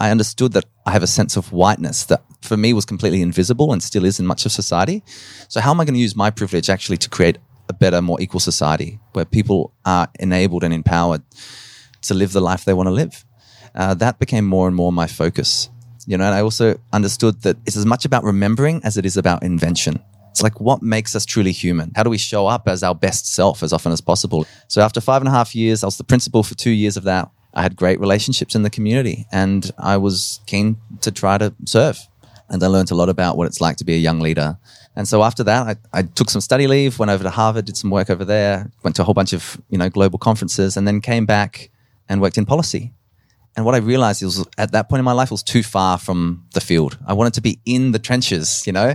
I 0.00 0.10
understood 0.10 0.52
that 0.54 0.64
I 0.86 0.92
have 0.92 1.02
a 1.02 1.06
sense 1.06 1.36
of 1.36 1.52
whiteness 1.52 2.04
that 2.04 2.22
for 2.40 2.56
me 2.56 2.72
was 2.72 2.86
completely 2.86 3.20
invisible 3.20 3.70
and 3.70 3.82
still 3.82 4.06
is 4.06 4.18
in 4.18 4.26
much 4.26 4.46
of 4.46 4.52
society. 4.52 5.04
So 5.48 5.60
how 5.60 5.70
am 5.72 5.80
I 5.80 5.84
going 5.84 5.94
to 5.94 6.00
use 6.00 6.16
my 6.16 6.30
privilege 6.30 6.70
actually 6.70 6.96
to 6.98 7.10
create 7.10 7.36
a 7.68 7.74
better, 7.74 8.00
more 8.00 8.18
equal 8.18 8.40
society 8.40 8.98
where 9.12 9.26
people 9.26 9.74
are 9.84 10.08
enabled 10.18 10.64
and 10.64 10.72
empowered 10.72 11.22
to 12.02 12.14
live 12.14 12.32
the 12.32 12.40
life 12.40 12.64
they 12.64 12.72
want 12.72 12.86
to 12.86 12.92
live? 12.92 13.24
Uh, 13.74 13.92
that 13.94 14.18
became 14.18 14.46
more 14.46 14.66
and 14.66 14.74
more 14.74 14.90
my 14.90 15.06
focus. 15.06 15.68
You 16.06 16.16
know, 16.16 16.24
and 16.24 16.34
I 16.34 16.40
also 16.40 16.80
understood 16.94 17.42
that 17.42 17.58
it's 17.66 17.76
as 17.76 17.84
much 17.84 18.06
about 18.06 18.24
remembering 18.24 18.80
as 18.82 18.96
it 18.96 19.04
is 19.04 19.18
about 19.18 19.42
invention. 19.42 20.02
It's 20.30 20.42
like 20.42 20.60
what 20.60 20.80
makes 20.80 21.14
us 21.14 21.26
truly 21.26 21.52
human? 21.52 21.92
How 21.94 22.04
do 22.04 22.10
we 22.10 22.16
show 22.16 22.46
up 22.46 22.68
as 22.68 22.82
our 22.82 22.94
best 22.94 23.26
self 23.26 23.62
as 23.62 23.72
often 23.74 23.92
as 23.92 24.00
possible? 24.00 24.46
So 24.66 24.80
after 24.80 25.00
five 25.02 25.20
and 25.20 25.28
a 25.28 25.32
half 25.32 25.54
years, 25.54 25.84
I 25.84 25.86
was 25.88 25.98
the 25.98 26.04
principal 26.04 26.42
for 26.42 26.54
two 26.54 26.70
years 26.70 26.96
of 26.96 27.04
that. 27.04 27.30
I 27.54 27.62
had 27.62 27.76
great 27.76 28.00
relationships 28.00 28.54
in 28.54 28.62
the 28.62 28.70
community 28.70 29.26
and 29.32 29.70
I 29.78 29.96
was 29.96 30.40
keen 30.46 30.76
to 31.00 31.10
try 31.10 31.38
to 31.38 31.54
serve. 31.64 31.98
And 32.48 32.62
I 32.62 32.66
learned 32.66 32.90
a 32.90 32.94
lot 32.94 33.08
about 33.08 33.36
what 33.36 33.46
it's 33.46 33.60
like 33.60 33.76
to 33.76 33.84
be 33.84 33.94
a 33.94 33.98
young 33.98 34.20
leader. 34.20 34.58
And 34.96 35.06
so 35.06 35.22
after 35.22 35.44
that, 35.44 35.78
I, 35.92 35.98
I, 35.98 36.02
took 36.02 36.30
some 36.30 36.40
study 36.40 36.66
leave, 36.66 36.98
went 36.98 37.10
over 37.10 37.22
to 37.22 37.30
Harvard, 37.30 37.64
did 37.64 37.76
some 37.76 37.90
work 37.90 38.10
over 38.10 38.24
there, 38.24 38.70
went 38.82 38.96
to 38.96 39.02
a 39.02 39.04
whole 39.04 39.14
bunch 39.14 39.32
of, 39.32 39.60
you 39.70 39.78
know, 39.78 39.88
global 39.88 40.18
conferences 40.18 40.76
and 40.76 40.86
then 40.86 41.00
came 41.00 41.26
back 41.26 41.70
and 42.08 42.20
worked 42.20 42.38
in 42.38 42.46
policy. 42.46 42.92
And 43.56 43.64
what 43.64 43.74
I 43.74 43.78
realized 43.78 44.22
was 44.22 44.44
at 44.58 44.72
that 44.72 44.88
point 44.88 44.98
in 44.98 45.04
my 45.04 45.12
life, 45.12 45.28
it 45.28 45.32
was 45.32 45.42
too 45.42 45.62
far 45.62 45.98
from 45.98 46.44
the 46.54 46.60
field. 46.60 46.98
I 47.06 47.12
wanted 47.12 47.34
to 47.34 47.40
be 47.40 47.60
in 47.64 47.92
the 47.92 47.98
trenches, 47.98 48.64
you 48.66 48.72
know, 48.72 48.94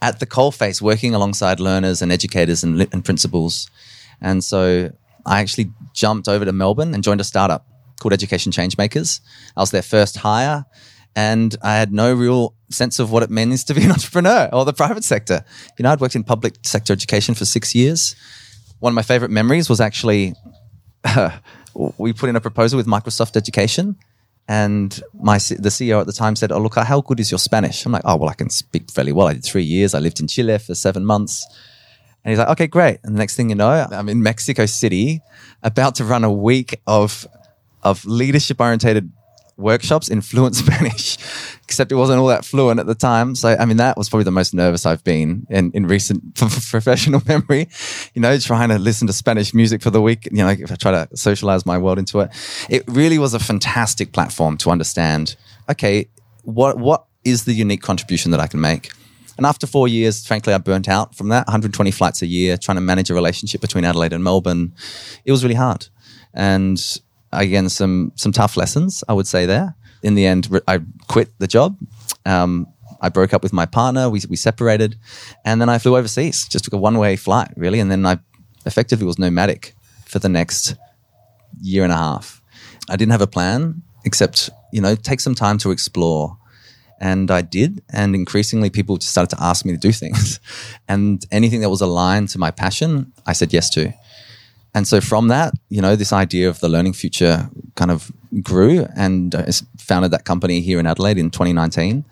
at 0.00 0.20
the 0.20 0.26
coalface, 0.26 0.80
working 0.80 1.14
alongside 1.14 1.60
learners 1.60 2.02
and 2.02 2.12
educators 2.12 2.62
and, 2.62 2.88
and 2.92 3.04
principals. 3.04 3.68
And 4.20 4.42
so 4.42 4.92
I 5.26 5.40
actually 5.40 5.72
jumped 5.92 6.28
over 6.28 6.44
to 6.44 6.52
Melbourne 6.52 6.94
and 6.94 7.02
joined 7.02 7.20
a 7.20 7.24
startup 7.24 7.66
called 8.02 8.12
Education 8.12 8.52
Changemakers. 8.52 9.20
I 9.56 9.60
was 9.60 9.70
their 9.70 9.82
first 9.82 10.18
hire 10.18 10.66
and 11.14 11.56
I 11.62 11.76
had 11.76 11.92
no 11.92 12.12
real 12.14 12.54
sense 12.70 12.98
of 12.98 13.12
what 13.12 13.22
it 13.22 13.30
means 13.30 13.64
to 13.64 13.74
be 13.74 13.84
an 13.84 13.92
entrepreneur 13.96 14.48
or 14.52 14.64
the 14.64 14.72
private 14.72 15.04
sector. 15.04 15.44
You 15.78 15.82
know, 15.84 15.92
I'd 15.92 16.00
worked 16.00 16.16
in 16.16 16.24
public 16.24 16.54
sector 16.62 16.92
education 16.92 17.34
for 17.34 17.44
six 17.44 17.74
years. 17.74 18.16
One 18.80 18.92
of 18.92 18.94
my 18.94 19.02
favorite 19.02 19.30
memories 19.30 19.68
was 19.68 19.80
actually 19.80 20.34
uh, 21.04 21.30
we 21.98 22.12
put 22.12 22.28
in 22.28 22.36
a 22.36 22.40
proposal 22.40 22.76
with 22.76 22.86
Microsoft 22.86 23.36
Education, 23.36 23.96
and 24.48 25.00
my 25.14 25.38
the 25.38 25.70
CEO 25.70 26.00
at 26.00 26.06
the 26.06 26.12
time 26.12 26.36
said, 26.36 26.50
"Oh, 26.52 26.58
look, 26.58 26.74
how 26.74 27.00
good 27.00 27.20
is 27.20 27.30
your 27.30 27.38
Spanish?" 27.38 27.86
I'm 27.86 27.92
like, 27.92 28.02
"Oh, 28.04 28.16
well, 28.16 28.28
I 28.28 28.34
can 28.34 28.50
speak 28.50 28.90
fairly 28.90 29.12
well. 29.12 29.28
I 29.28 29.34
did 29.34 29.44
three 29.44 29.62
years. 29.62 29.94
I 29.94 29.98
lived 30.00 30.20
in 30.20 30.26
Chile 30.26 30.58
for 30.58 30.74
seven 30.74 31.04
months." 31.04 31.46
And 32.24 32.30
he's 32.30 32.38
like, 32.38 32.48
"Okay, 32.48 32.66
great." 32.66 32.98
And 33.04 33.14
the 33.14 33.18
next 33.18 33.36
thing 33.36 33.50
you 33.50 33.54
know, 33.54 33.70
I'm 33.70 34.08
in 34.08 34.22
Mexico 34.22 34.66
City, 34.66 35.22
about 35.62 35.94
to 35.96 36.04
run 36.04 36.24
a 36.24 36.32
week 36.32 36.80
of 36.86 37.26
of 37.82 38.04
leadership 38.04 38.60
orientated 38.60 39.10
workshops 39.56 40.08
in 40.08 40.20
fluent 40.20 40.54
Spanish, 40.62 41.16
except 41.64 41.92
it 41.92 41.94
wasn't 41.94 42.18
all 42.18 42.26
that 42.26 42.44
fluent 42.44 42.80
at 42.80 42.86
the 42.86 42.94
time. 42.94 43.34
So, 43.34 43.56
I 43.58 43.64
mean, 43.64 43.76
that 43.78 43.96
was 43.96 44.08
probably 44.08 44.24
the 44.24 44.30
most 44.30 44.54
nervous 44.54 44.86
I've 44.86 45.04
been 45.04 45.46
in, 45.50 45.70
in 45.72 45.86
recent 45.86 46.34
professional 46.34 47.22
memory, 47.26 47.68
you 48.14 48.20
know, 48.20 48.36
trying 48.38 48.68
to 48.70 48.78
listen 48.78 49.06
to 49.06 49.12
Spanish 49.12 49.54
music 49.54 49.82
for 49.82 49.90
the 49.90 50.02
week, 50.02 50.28
you 50.30 50.38
know, 50.38 50.48
if 50.48 50.70
I 50.70 50.76
try 50.76 50.92
to 50.92 51.16
socialize 51.16 51.64
my 51.64 51.78
world 51.78 51.98
into 51.98 52.20
it. 52.20 52.30
It 52.68 52.84
really 52.86 53.18
was 53.18 53.34
a 53.34 53.38
fantastic 53.38 54.12
platform 54.12 54.56
to 54.58 54.70
understand, 54.70 55.36
okay, 55.70 56.08
what, 56.42 56.78
what 56.78 57.06
is 57.24 57.44
the 57.44 57.52
unique 57.52 57.82
contribution 57.82 58.30
that 58.32 58.40
I 58.40 58.46
can 58.46 58.60
make? 58.60 58.90
And 59.38 59.46
after 59.46 59.66
four 59.66 59.88
years, 59.88 60.26
frankly, 60.26 60.52
I 60.52 60.58
burnt 60.58 60.88
out 60.88 61.14
from 61.14 61.28
that 61.28 61.46
120 61.46 61.90
flights 61.90 62.20
a 62.20 62.26
year, 62.26 62.58
trying 62.58 62.76
to 62.76 62.82
manage 62.82 63.10
a 63.10 63.14
relationship 63.14 63.62
between 63.62 63.84
Adelaide 63.84 64.12
and 64.12 64.22
Melbourne. 64.22 64.74
It 65.24 65.32
was 65.32 65.42
really 65.42 65.54
hard. 65.54 65.88
And 66.34 66.78
again 67.32 67.68
some 67.68 68.12
some 68.16 68.32
tough 68.32 68.56
lessons 68.56 69.04
I 69.08 69.12
would 69.12 69.26
say 69.26 69.46
there. 69.46 69.74
In 70.02 70.14
the 70.16 70.26
end, 70.26 70.48
I 70.66 70.80
quit 71.06 71.28
the 71.38 71.46
job. 71.46 71.76
Um, 72.26 72.66
I 73.00 73.08
broke 73.08 73.32
up 73.32 73.42
with 73.42 73.52
my 73.52 73.66
partner. 73.66 74.10
We 74.10 74.20
we 74.28 74.36
separated, 74.36 74.96
and 75.44 75.60
then 75.60 75.68
I 75.68 75.78
flew 75.78 75.96
overseas. 75.96 76.48
Just 76.48 76.64
took 76.64 76.74
a 76.74 76.78
one 76.78 76.98
way 76.98 77.16
flight 77.16 77.52
really, 77.56 77.80
and 77.80 77.90
then 77.90 78.04
I 78.06 78.18
effectively 78.66 79.06
was 79.06 79.18
nomadic 79.18 79.74
for 80.06 80.18
the 80.18 80.28
next 80.28 80.74
year 81.60 81.84
and 81.84 81.92
a 81.92 81.96
half. 81.96 82.42
I 82.90 82.96
didn't 82.96 83.12
have 83.12 83.22
a 83.22 83.26
plan 83.26 83.82
except 84.04 84.50
you 84.72 84.80
know 84.80 84.94
take 84.96 85.20
some 85.20 85.34
time 85.34 85.58
to 85.58 85.70
explore 85.70 86.36
And 87.02 87.30
I 87.30 87.42
did. 87.42 87.82
And 87.90 88.14
increasingly, 88.14 88.70
people 88.70 88.96
just 88.96 89.10
started 89.10 89.36
to 89.36 89.42
ask 89.42 89.64
me 89.64 89.72
to 89.72 89.78
do 89.78 89.92
things. 89.92 90.38
and 90.88 91.26
anything 91.32 91.60
that 91.62 91.68
was 91.68 91.80
aligned 91.82 92.28
to 92.30 92.38
my 92.38 92.52
passion, 92.52 93.12
I 93.26 93.32
said 93.34 93.52
yes 93.52 93.68
to. 93.70 93.92
And 94.74 94.88
so 94.88 95.00
from 95.00 95.28
that, 95.28 95.52
you 95.68 95.82
know, 95.82 95.96
this 95.96 96.12
idea 96.12 96.48
of 96.48 96.60
the 96.60 96.68
learning 96.68 96.94
future 96.94 97.50
kind 97.76 97.90
of 97.90 98.10
grew 98.42 98.86
and 98.96 99.34
uh, 99.34 99.44
founded 99.78 100.10
that 100.12 100.24
company 100.24 100.60
here 100.60 100.80
in 100.80 100.86
Adelaide 100.86 101.18
in 101.18 101.30
2019. 101.30 102.04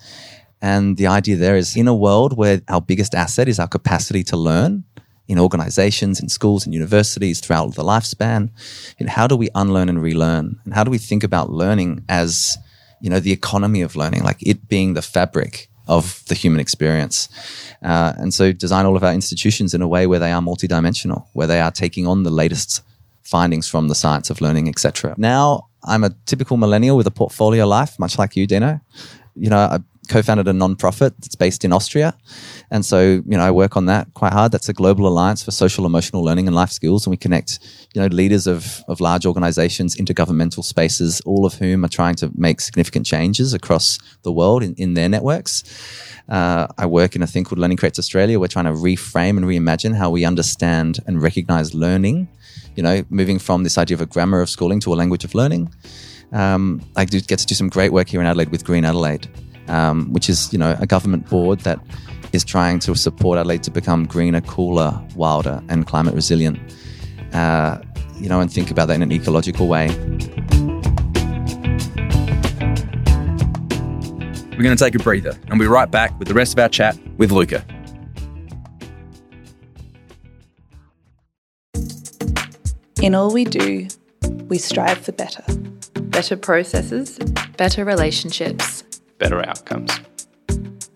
And 0.61 0.99
the 0.99 1.07
idea 1.07 1.37
there 1.37 1.57
is 1.57 1.75
in 1.75 1.89
a 1.89 1.95
world 1.95 2.37
where 2.37 2.61
our 2.69 2.83
biggest 2.83 3.15
asset 3.15 3.49
is 3.49 3.59
our 3.59 3.69
capacity 3.69 4.23
to 4.25 4.37
learn 4.37 4.85
in 5.27 5.39
organizations, 5.39 6.21
in 6.21 6.29
schools, 6.29 6.67
and 6.67 6.75
universities 6.75 7.41
throughout 7.41 7.75
the 7.77 7.85
lifespan, 7.85 8.51
and 8.99 9.09
how 9.09 9.29
do 9.29 9.37
we 9.37 9.49
unlearn 9.55 9.89
and 9.89 10.03
relearn? 10.03 10.59
And 10.65 10.75
how 10.75 10.83
do 10.83 10.91
we 10.91 10.99
think 10.99 11.23
about 11.23 11.51
learning 11.51 12.05
as, 12.09 12.59
you 13.01 13.09
know, 13.09 13.21
the 13.21 13.31
economy 13.31 13.81
of 13.81 13.95
learning, 13.95 14.25
like 14.25 14.39
it 14.41 14.69
being 14.69 14.95
the 14.95 15.03
fabric 15.03 15.71
of 15.91 16.23
the 16.29 16.35
human 16.35 16.61
experience. 16.61 17.29
Uh, 17.83 18.13
and 18.17 18.33
so 18.33 18.53
design 18.53 18.87
all 18.87 18.97
of 18.97 19.03
our 19.03 19.13
institutions 19.13 19.75
in 19.75 19.83
a 19.83 19.89
way 19.89 20.07
where 20.07 20.21
they 20.21 20.33
are 20.33 20.41
multidimensional, 20.41 21.27
where 21.33 21.49
they 21.49 21.61
are 21.61 21.73
taking 21.73 22.07
on 22.07 22.23
the 22.23 22.31
latest 22.31 22.83
findings 23.23 23.69
from 23.69 23.89
the 23.89 23.95
science 23.95 24.31
of 24.31 24.41
learning, 24.41 24.69
etc. 24.69 25.15
Now, 25.19 25.69
I'm 25.85 26.05
a 26.05 26.11
typical 26.27 26.57
millennial 26.57 26.97
with 26.97 27.07
a 27.07 27.11
portfolio 27.11 27.67
life, 27.67 27.99
much 27.99 28.19
like 28.19 28.37
you, 28.37 28.47
Dino. 28.47 28.81
You 29.35 29.51
know, 29.51 29.59
I 29.59 29.79
co-founded 30.09 30.47
a 30.49 30.53
non-profit 30.53 31.15
that's 31.21 31.35
based 31.35 31.65
in 31.65 31.73
Austria. 31.73 32.15
And 32.71 32.85
so, 32.85 33.01
you 33.01 33.37
know, 33.37 33.41
I 33.41 33.51
work 33.51 33.77
on 33.77 33.87
that 33.87 34.13
quite 34.15 34.33
hard. 34.33 34.53
That's 34.53 34.69
a 34.69 34.73
global 34.73 35.09
alliance 35.09 35.43
for 35.43 35.51
social 35.51 35.87
emotional 35.87 36.23
learning 36.23 36.47
and 36.47 36.55
life 36.55 36.71
skills. 36.71 37.05
And 37.05 37.11
we 37.11 37.17
connect, 37.17 37.59
you 37.95 38.01
know, 38.01 38.07
leaders 38.09 38.47
of, 38.47 38.83
of 38.87 39.01
large 39.01 39.27
organizations, 39.27 39.97
intergovernmental 39.97 40.63
spaces, 40.63 41.21
all 41.27 41.45
of 41.45 41.55
whom 41.55 41.85
are 41.85 41.89
trying 41.89 42.15
to 42.17 42.31
make 42.35 42.61
significant 42.61 43.07
changes 43.07 43.53
across 43.55 43.99
the 44.23 44.31
world 44.33 44.63
in, 44.63 44.75
in 44.75 44.95
their 44.95 45.09
networks. 45.09 45.65
Uh, 46.29 46.69
I 46.79 46.87
work 46.87 47.17
in 47.17 47.23
a 47.23 47.27
thing 47.27 47.43
called 47.43 47.59
Learning 47.59 47.77
Creates 47.77 47.99
Australia. 47.99 48.39
We're 48.39 48.47
trying 48.47 48.67
to 48.67 48.73
reframe 48.73 49.37
and 49.37 49.45
reimagine 49.45 49.97
how 49.97 50.11
we 50.11 50.25
understand 50.25 51.01
and 51.07 51.21
recognize 51.21 51.75
learning, 51.75 52.29
you 52.77 52.85
know, 52.85 53.03
moving 53.11 53.41
from 53.41 53.65
this 53.65 53.79
idea 53.79 53.97
of 53.97 54.01
a 54.01 54.07
grammar 54.07 54.41
of 54.41 54.49
schooling 54.49 54.79
to 54.81 54.93
a 54.93 54.97
language 54.97 55.25
of 55.25 55.35
learning. 55.35 55.75
Um, 56.33 56.81
I 56.95 57.05
do 57.05 57.21
get 57.21 57.41
to 57.41 57.47
do 57.47 57.57
some 57.57 57.69
great 57.69 57.93
work 57.93 58.09
here 58.09 58.21
in 58.21 58.27
Adelaide 58.27 58.51
with 58.51 58.65
Green 58.65 58.85
Adelaide 58.85 59.29
um, 59.71 60.13
which 60.13 60.29
is 60.29 60.53
you 60.53 60.59
know 60.59 60.77
a 60.79 60.87
government 60.87 61.29
board 61.31 61.61
that 61.61 61.79
is 62.33 62.45
trying 62.45 62.79
to 62.81 62.95
support 62.95 63.39
Adelaide 63.39 63.63
to 63.65 63.71
become 63.71 64.07
greener, 64.07 64.41
cooler, 64.41 65.01
wilder, 65.15 65.63
and 65.69 65.87
climate 65.87 66.15
resilient. 66.15 66.59
Uh, 67.33 67.79
you 68.19 68.29
know, 68.29 68.41
and 68.41 68.53
think 68.53 68.71
about 68.71 68.87
that 68.89 68.95
in 68.95 69.03
an 69.03 69.13
ecological 69.13 69.67
way. 69.67 69.89
We're 74.53 74.65
going 74.65 74.77
to 74.77 74.85
take 74.85 74.95
a 74.95 74.99
breather 74.99 75.31
and 75.31 75.59
we'll 75.59 75.61
be 75.61 75.73
right 75.73 75.91
back 75.91 76.19
with 76.19 76.29
the 76.29 76.35
rest 76.35 76.53
of 76.53 76.59
our 76.59 76.69
chat 76.69 76.99
with 77.17 77.33
Luca. 77.33 77.65
In 83.01 83.15
all 83.15 83.33
we 83.33 83.47
do, 83.47 83.89
we 84.49 84.59
strive 84.59 84.99
for 84.99 85.13
better. 85.13 85.43
Better 85.95 86.37
processes, 86.37 87.19
better 87.57 87.87
relationships, 87.87 88.83
better 89.17 89.43
outcomes. 89.49 89.99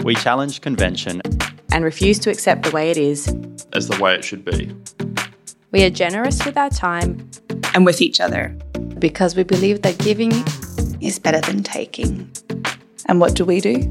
We 0.05 0.15
challenge 0.15 0.61
convention 0.61 1.23
and 1.73 1.83
refuse 1.83 2.19
to 2.21 2.31
accept 2.31 2.65
the 2.65 2.71
way 2.73 2.91
it 2.91 2.99
is 2.99 3.35
as 3.73 3.89
the 3.89 3.99
way 3.99 4.15
it 4.15 4.23
should 4.23 4.45
be. 4.45 4.77
We 5.73 5.83
are 5.83 5.89
generous 5.89 6.45
with 6.45 6.59
our 6.59 6.69
time 6.69 7.31
and 7.73 7.87
with 7.87 8.03
each 8.03 8.21
other 8.21 8.55
because 8.99 9.35
we 9.35 9.45
believe 9.45 9.81
that 9.81 9.97
giving 9.97 10.31
is 11.01 11.19
better 11.19 11.41
than 11.41 11.63
taking. 11.63 12.31
And 13.07 13.19
what 13.19 13.35
do 13.35 13.47
we 13.47 13.63
do? 13.63 13.89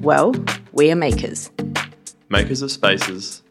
Well, 0.00 0.34
we 0.72 0.90
are 0.90 0.96
makers. 0.96 1.52
Makers 2.28 2.60
of 2.60 2.72
spaces, 2.72 3.44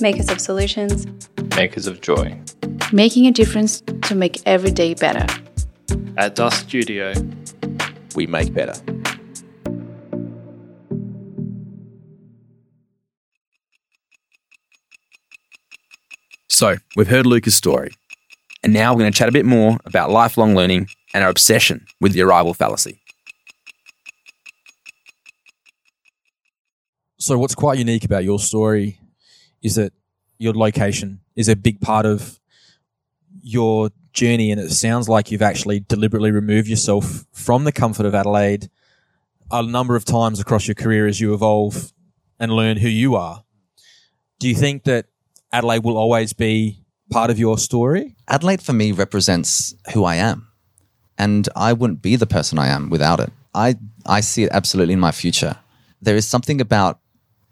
makers 0.00 0.30
of 0.30 0.40
solutions, 0.40 1.08
makers 1.56 1.88
of 1.88 2.00
joy. 2.00 2.40
Making 2.92 3.26
a 3.26 3.32
difference 3.32 3.80
to 4.02 4.14
make 4.14 4.40
every 4.46 4.70
day 4.70 4.94
better. 4.94 5.26
At 6.16 6.36
Dust 6.36 6.68
Studio, 6.68 7.12
we 8.14 8.28
make 8.28 8.54
better. 8.54 8.80
So, 16.62 16.76
we've 16.94 17.08
heard 17.08 17.26
Luca's 17.26 17.56
story. 17.56 17.90
And 18.62 18.72
now 18.72 18.92
we're 18.92 19.00
going 19.00 19.10
to 19.10 19.18
chat 19.18 19.28
a 19.28 19.32
bit 19.32 19.44
more 19.44 19.80
about 19.84 20.10
lifelong 20.10 20.54
learning 20.54 20.86
and 21.12 21.24
our 21.24 21.28
obsession 21.28 21.86
with 22.00 22.12
the 22.12 22.22
arrival 22.22 22.54
fallacy. 22.54 23.02
So, 27.18 27.36
what's 27.36 27.56
quite 27.56 27.78
unique 27.78 28.04
about 28.04 28.22
your 28.22 28.38
story 28.38 29.00
is 29.60 29.74
that 29.74 29.92
your 30.38 30.52
location 30.52 31.18
is 31.34 31.48
a 31.48 31.56
big 31.56 31.80
part 31.80 32.06
of 32.06 32.38
your 33.42 33.90
journey, 34.12 34.52
and 34.52 34.60
it 34.60 34.70
sounds 34.70 35.08
like 35.08 35.32
you've 35.32 35.42
actually 35.42 35.80
deliberately 35.80 36.30
removed 36.30 36.68
yourself 36.68 37.24
from 37.32 37.64
the 37.64 37.72
comfort 37.72 38.06
of 38.06 38.14
Adelaide 38.14 38.70
a 39.50 39.64
number 39.64 39.96
of 39.96 40.04
times 40.04 40.38
across 40.38 40.68
your 40.68 40.76
career 40.76 41.08
as 41.08 41.20
you 41.20 41.34
evolve 41.34 41.92
and 42.38 42.52
learn 42.52 42.76
who 42.76 42.88
you 42.88 43.16
are. 43.16 43.42
Do 44.38 44.48
you 44.48 44.54
think 44.54 44.84
that 44.84 45.06
Adelaide 45.52 45.84
will 45.84 45.98
always 45.98 46.32
be 46.32 46.82
part 47.10 47.30
of 47.30 47.38
your 47.38 47.58
story? 47.58 48.16
Adelaide 48.28 48.62
for 48.62 48.72
me 48.72 48.92
represents 48.92 49.74
who 49.92 50.04
I 50.04 50.16
am. 50.16 50.48
And 51.18 51.48
I 51.54 51.74
wouldn't 51.74 52.00
be 52.00 52.16
the 52.16 52.26
person 52.26 52.58
I 52.58 52.68
am 52.68 52.88
without 52.88 53.20
it. 53.20 53.30
I, 53.54 53.76
I 54.06 54.20
see 54.20 54.44
it 54.44 54.52
absolutely 54.52 54.94
in 54.94 55.00
my 55.00 55.12
future. 55.12 55.56
There 56.00 56.16
is 56.16 56.26
something 56.26 56.60
about, 56.60 57.00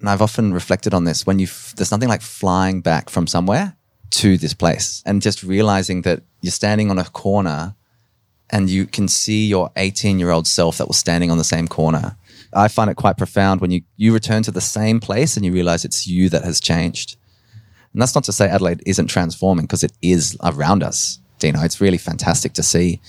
and 0.01 0.09
I've 0.09 0.23
often 0.23 0.55
reflected 0.55 0.95
on 0.95 1.05
this, 1.05 1.27
when 1.27 1.39
you, 1.39 1.47
there's 1.77 1.89
something 1.89 2.09
like 2.09 2.23
flying 2.23 2.81
back 2.81 3.11
from 3.11 3.27
somewhere 3.27 3.77
to 4.13 4.39
this 4.39 4.55
place 4.55 5.03
and 5.05 5.23
just 5.23 5.43
realizing 5.43 6.03
that 6.03 6.23
you're 6.41 6.51
standing 6.51 6.91
on 6.91 6.99
a 6.99 7.05
corner 7.05 7.77
and 8.49 8.69
you 8.69 8.87
can 8.87 9.07
see 9.07 9.47
your 9.47 9.71
18 9.77 10.19
year 10.19 10.31
old 10.31 10.47
self 10.47 10.79
that 10.79 10.89
was 10.89 10.97
standing 10.97 11.31
on 11.31 11.39
the 11.39 11.45
same 11.45 11.69
corner. 11.69 12.17
I 12.53 12.67
find 12.67 12.91
it 12.91 12.97
quite 12.97 13.19
profound 13.19 13.61
when 13.61 13.71
you, 13.71 13.83
you 13.97 14.13
return 14.13 14.43
to 14.45 14.51
the 14.51 14.61
same 14.61 14.99
place 14.99 15.37
and 15.37 15.47
you 15.47 15.53
realize 15.53 15.85
it's 15.85 16.07
you 16.07 16.29
that 16.31 16.45
has 16.45 16.61
changed. 16.61 17.17
And 17.93 18.01
that's 18.01 18.15
not 18.15 18.25
to 18.25 18.33
say 18.33 18.49
Adelaide 18.49 18.83
isn't 18.87 19.09
transforming 19.09 19.67
because 19.67 19.83
it 19.83 19.93
is 20.03 20.37
around 20.43 20.83
us. 20.83 21.19
Dino, 21.39 21.63
it's 21.63 21.81
really 21.81 21.99
fantastic 21.99 22.53
to 22.55 22.63
see. 22.63 23.01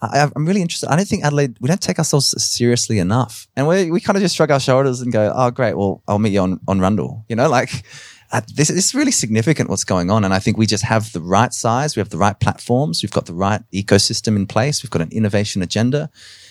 I, 0.00 0.30
am 0.36 0.46
really 0.46 0.62
interested. 0.62 0.88
I 0.88 0.96
don't 0.96 1.08
think 1.08 1.24
Adelaide, 1.24 1.56
we 1.60 1.68
don't 1.68 1.80
take 1.80 1.98
ourselves 1.98 2.40
seriously 2.42 2.98
enough. 3.00 3.48
And 3.56 3.66
we, 3.66 3.90
we 3.90 4.00
kind 4.00 4.16
of 4.16 4.22
just 4.22 4.36
shrug 4.36 4.50
our 4.50 4.60
shoulders 4.60 5.00
and 5.00 5.12
go, 5.12 5.32
oh, 5.34 5.50
great. 5.50 5.76
Well, 5.76 6.02
I'll 6.06 6.20
meet 6.20 6.32
you 6.32 6.40
on, 6.40 6.60
on 6.68 6.80
Rundle. 6.80 7.24
You 7.28 7.34
know, 7.34 7.48
like 7.48 7.84
uh, 8.30 8.42
this, 8.54 8.68
this 8.68 8.86
is 8.86 8.94
really 8.94 9.10
significant 9.10 9.70
what's 9.70 9.84
going 9.84 10.10
on. 10.10 10.24
And 10.24 10.32
I 10.32 10.38
think 10.38 10.56
we 10.56 10.66
just 10.66 10.84
have 10.84 11.12
the 11.12 11.20
right 11.20 11.52
size. 11.52 11.96
We 11.96 12.00
have 12.00 12.10
the 12.10 12.18
right 12.18 12.38
platforms. 12.38 13.02
We've 13.02 13.10
got 13.10 13.26
the 13.26 13.34
right 13.34 13.62
ecosystem 13.72 14.36
in 14.36 14.46
place. 14.46 14.84
We've 14.84 14.90
got 14.90 15.02
an 15.02 15.10
innovation 15.10 15.62
agenda. 15.62 16.10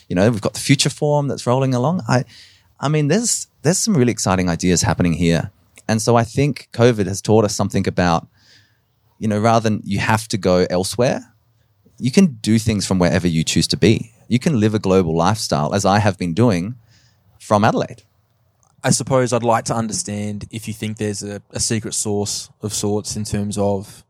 You 0.10 0.16
know, 0.16 0.30
we've 0.30 0.42
got 0.42 0.54
the 0.54 0.60
future 0.60 0.90
forum 0.90 1.30
that's 1.30 1.48
rolling 1.48 1.74
along. 1.74 2.02
I, 2.08 2.26
I 2.82 2.90
mean, 2.90 3.08
there's, 3.08 3.48
there's 3.62 3.78
some 3.78 3.96
really 3.96 4.12
exciting 4.12 4.50
ideas 4.50 4.82
happening 4.82 5.14
here. 5.14 5.52
And 5.88 6.02
so 6.02 6.16
I 6.16 6.24
think 6.24 6.70
COVID 6.74 7.08
has 7.08 7.22
taught 7.22 7.46
us 7.46 7.56
something 7.56 7.88
about, 7.88 8.28
you 9.20 9.28
know, 9.28 9.40
rather 9.40 9.70
than 9.70 9.82
you 9.84 10.00
have 10.00 10.28
to 10.30 10.38
go 10.38 10.66
elsewhere, 10.70 11.34
you 12.00 12.12
can 12.12 12.38
do 12.42 12.60
things 12.60 12.86
from 12.86 13.00
wherever 13.00 13.28
you 13.28 13.44
choose 13.44 13.68
to 13.68 13.78
be. 13.78 14.12
You 14.28 14.40
can 14.40 14.60
live 14.60 14.74
a 14.74 14.80
global 14.80 15.16
lifestyle, 15.16 15.74
as 15.74 15.86
I 15.86 16.00
have 16.00 16.18
been 16.18 16.34
doing 16.34 16.76
from 17.40 17.64
Adelaide. 17.64 18.04
I 18.84 18.92
suppose 18.92 19.34
I'd 19.34 19.44
like 19.44 19.66
to 19.66 19.76
understand 19.76 20.46
if 20.52 20.68
you 20.68 20.74
think 20.74 20.98
there's 20.98 21.24
a, 21.24 21.42
a 21.52 21.60
secret 21.60 21.94
sauce 21.94 22.50
of 22.62 22.74
sorts 22.74 23.16
in 23.16 23.24
terms 23.24 23.58
of 23.58 24.04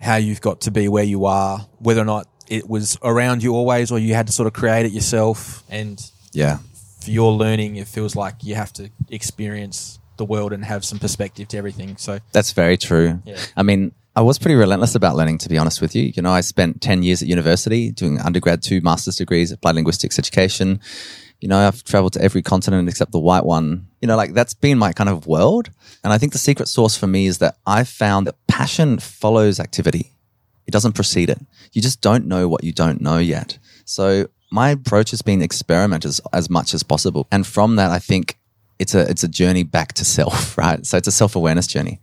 how 0.00 0.16
you've 0.16 0.40
got 0.40 0.62
to 0.62 0.70
be 0.70 0.88
where 0.88 1.04
you 1.04 1.26
are, 1.26 1.68
whether 1.78 2.00
or 2.00 2.06
not 2.06 2.26
it 2.48 2.68
was 2.68 2.98
around 3.02 3.42
you 3.42 3.54
always 3.54 3.92
or 3.92 3.98
you 3.98 4.14
had 4.14 4.26
to 4.26 4.32
sort 4.32 4.48
of 4.48 4.52
create 4.52 4.86
it 4.86 4.92
yourself. 4.92 5.62
And 5.68 6.02
yeah, 6.32 6.58
for 7.00 7.10
your 7.10 7.32
learning, 7.32 7.76
it 7.76 7.86
feels 7.86 8.16
like 8.16 8.42
you 8.42 8.56
have 8.56 8.72
to 8.74 8.90
experience 9.08 9.99
the 10.20 10.24
world 10.24 10.52
and 10.52 10.64
have 10.64 10.84
some 10.84 10.98
perspective 10.98 11.48
to 11.48 11.56
everything. 11.56 11.96
So 11.96 12.20
that's 12.32 12.52
very 12.52 12.76
true. 12.76 13.20
Yeah. 13.24 13.38
I 13.56 13.62
mean, 13.64 13.92
I 14.14 14.22
was 14.22 14.38
pretty 14.38 14.54
relentless 14.54 14.94
about 14.94 15.16
learning, 15.16 15.38
to 15.38 15.48
be 15.48 15.56
honest 15.56 15.80
with 15.80 15.96
you. 15.96 16.12
You 16.14 16.22
know, 16.22 16.30
I 16.30 16.42
spent 16.42 16.82
10 16.82 17.02
years 17.02 17.22
at 17.22 17.28
university 17.28 17.90
doing 17.90 18.20
undergrad, 18.20 18.62
two 18.62 18.80
master's 18.82 19.16
degrees, 19.16 19.50
applied 19.50 19.76
linguistics 19.76 20.18
education. 20.18 20.80
You 21.40 21.48
know, 21.48 21.58
I've 21.58 21.82
traveled 21.84 22.12
to 22.14 22.22
every 22.22 22.42
continent 22.42 22.88
except 22.88 23.12
the 23.12 23.18
white 23.18 23.46
one. 23.46 23.86
You 24.02 24.08
know, 24.08 24.16
like 24.16 24.34
that's 24.34 24.52
been 24.52 24.78
my 24.78 24.92
kind 24.92 25.08
of 25.08 25.26
world. 25.26 25.70
And 26.04 26.12
I 26.12 26.18
think 26.18 26.32
the 26.32 26.38
secret 26.38 26.68
sauce 26.68 26.96
for 26.96 27.06
me 27.06 27.26
is 27.26 27.38
that 27.38 27.56
I've 27.66 27.88
found 27.88 28.26
that 28.26 28.36
passion 28.46 28.98
follows 28.98 29.58
activity. 29.58 30.12
It 30.66 30.72
doesn't 30.72 30.92
precede 30.92 31.30
it. 31.30 31.40
You 31.72 31.80
just 31.80 32.00
don't 32.00 32.26
know 32.26 32.46
what 32.46 32.62
you 32.62 32.72
don't 32.72 33.00
know 33.00 33.18
yet. 33.18 33.58
So 33.84 34.28
my 34.50 34.70
approach 34.70 35.12
has 35.12 35.22
been 35.22 35.40
experiment 35.40 36.04
as, 36.04 36.20
as 36.32 36.50
much 36.50 36.74
as 36.74 36.82
possible. 36.82 37.26
And 37.30 37.46
from 37.46 37.76
that, 37.76 37.90
I 37.90 38.00
think 38.00 38.39
it's 38.80 38.94
a 38.94 39.08
it's 39.08 39.22
a 39.22 39.28
journey 39.28 39.62
back 39.62 39.92
to 39.92 40.04
self, 40.04 40.56
right? 40.64 40.84
So 40.84 40.96
it's 40.96 41.06
a 41.06 41.12
self 41.12 41.36
awareness 41.36 41.66
journey. 41.68 42.00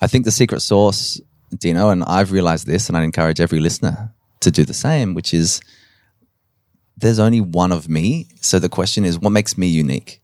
I 0.00 0.06
think 0.08 0.24
the 0.24 0.30
secret 0.30 0.60
sauce, 0.60 1.20
Dino, 1.56 1.88
and 1.88 2.04
I've 2.04 2.32
realized 2.32 2.66
this, 2.66 2.88
and 2.88 2.96
I 2.96 3.04
encourage 3.04 3.40
every 3.40 3.60
listener 3.60 4.12
to 4.40 4.50
do 4.50 4.64
the 4.64 4.74
same, 4.74 5.14
which 5.14 5.32
is 5.32 5.60
there's 6.96 7.18
only 7.20 7.40
one 7.40 7.72
of 7.72 7.88
me. 7.88 8.28
So 8.40 8.58
the 8.58 8.68
question 8.68 9.04
is, 9.04 9.18
what 9.18 9.30
makes 9.30 9.56
me 9.56 9.68
unique? 9.68 10.20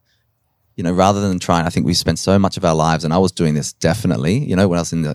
You 0.77 0.83
know, 0.83 0.93
rather 0.93 1.21
than 1.21 1.39
trying, 1.39 1.65
I 1.67 1.71
think 1.71 1.87
we 1.87 1.95
spend 1.95 2.19
so 2.19 2.37
much 2.37 2.57
of 2.57 2.65
our 2.65 2.75
lives, 2.75 3.05
and 3.05 3.15
I 3.15 3.19
was 3.19 3.31
doing 3.31 3.55
this 3.55 3.73
definitely, 3.73 4.39
you 4.39 4.57
know, 4.57 4.67
when 4.67 4.79
I 4.79 4.83
was 4.83 4.93
in 4.93 5.03
the 5.03 5.15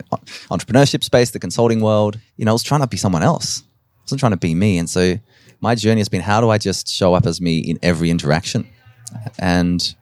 entrepreneurship 0.50 1.04
space, 1.04 1.32
the 1.32 1.40
consulting 1.40 1.82
world, 1.82 2.18
you 2.38 2.46
know, 2.46 2.52
I 2.52 2.54
was 2.54 2.64
trying 2.64 2.82
to 2.82 2.88
be 2.88 2.96
someone 2.96 3.24
else. 3.24 3.64
I 3.98 4.02
wasn't 4.04 4.22
trying 4.22 4.32
to 4.32 4.38
be 4.38 4.56
me. 4.56 4.78
And 4.78 4.90
so 4.90 5.20
my 5.60 5.76
journey 5.76 6.00
has 6.00 6.08
been 6.08 6.22
how 6.22 6.40
do 6.40 6.50
I 6.50 6.58
just 6.58 6.88
show 6.88 7.14
up 7.14 7.26
as 7.26 7.42
me 7.42 7.60
in 7.60 7.78
every 7.84 8.10
interaction? 8.10 8.70
And 9.38 9.96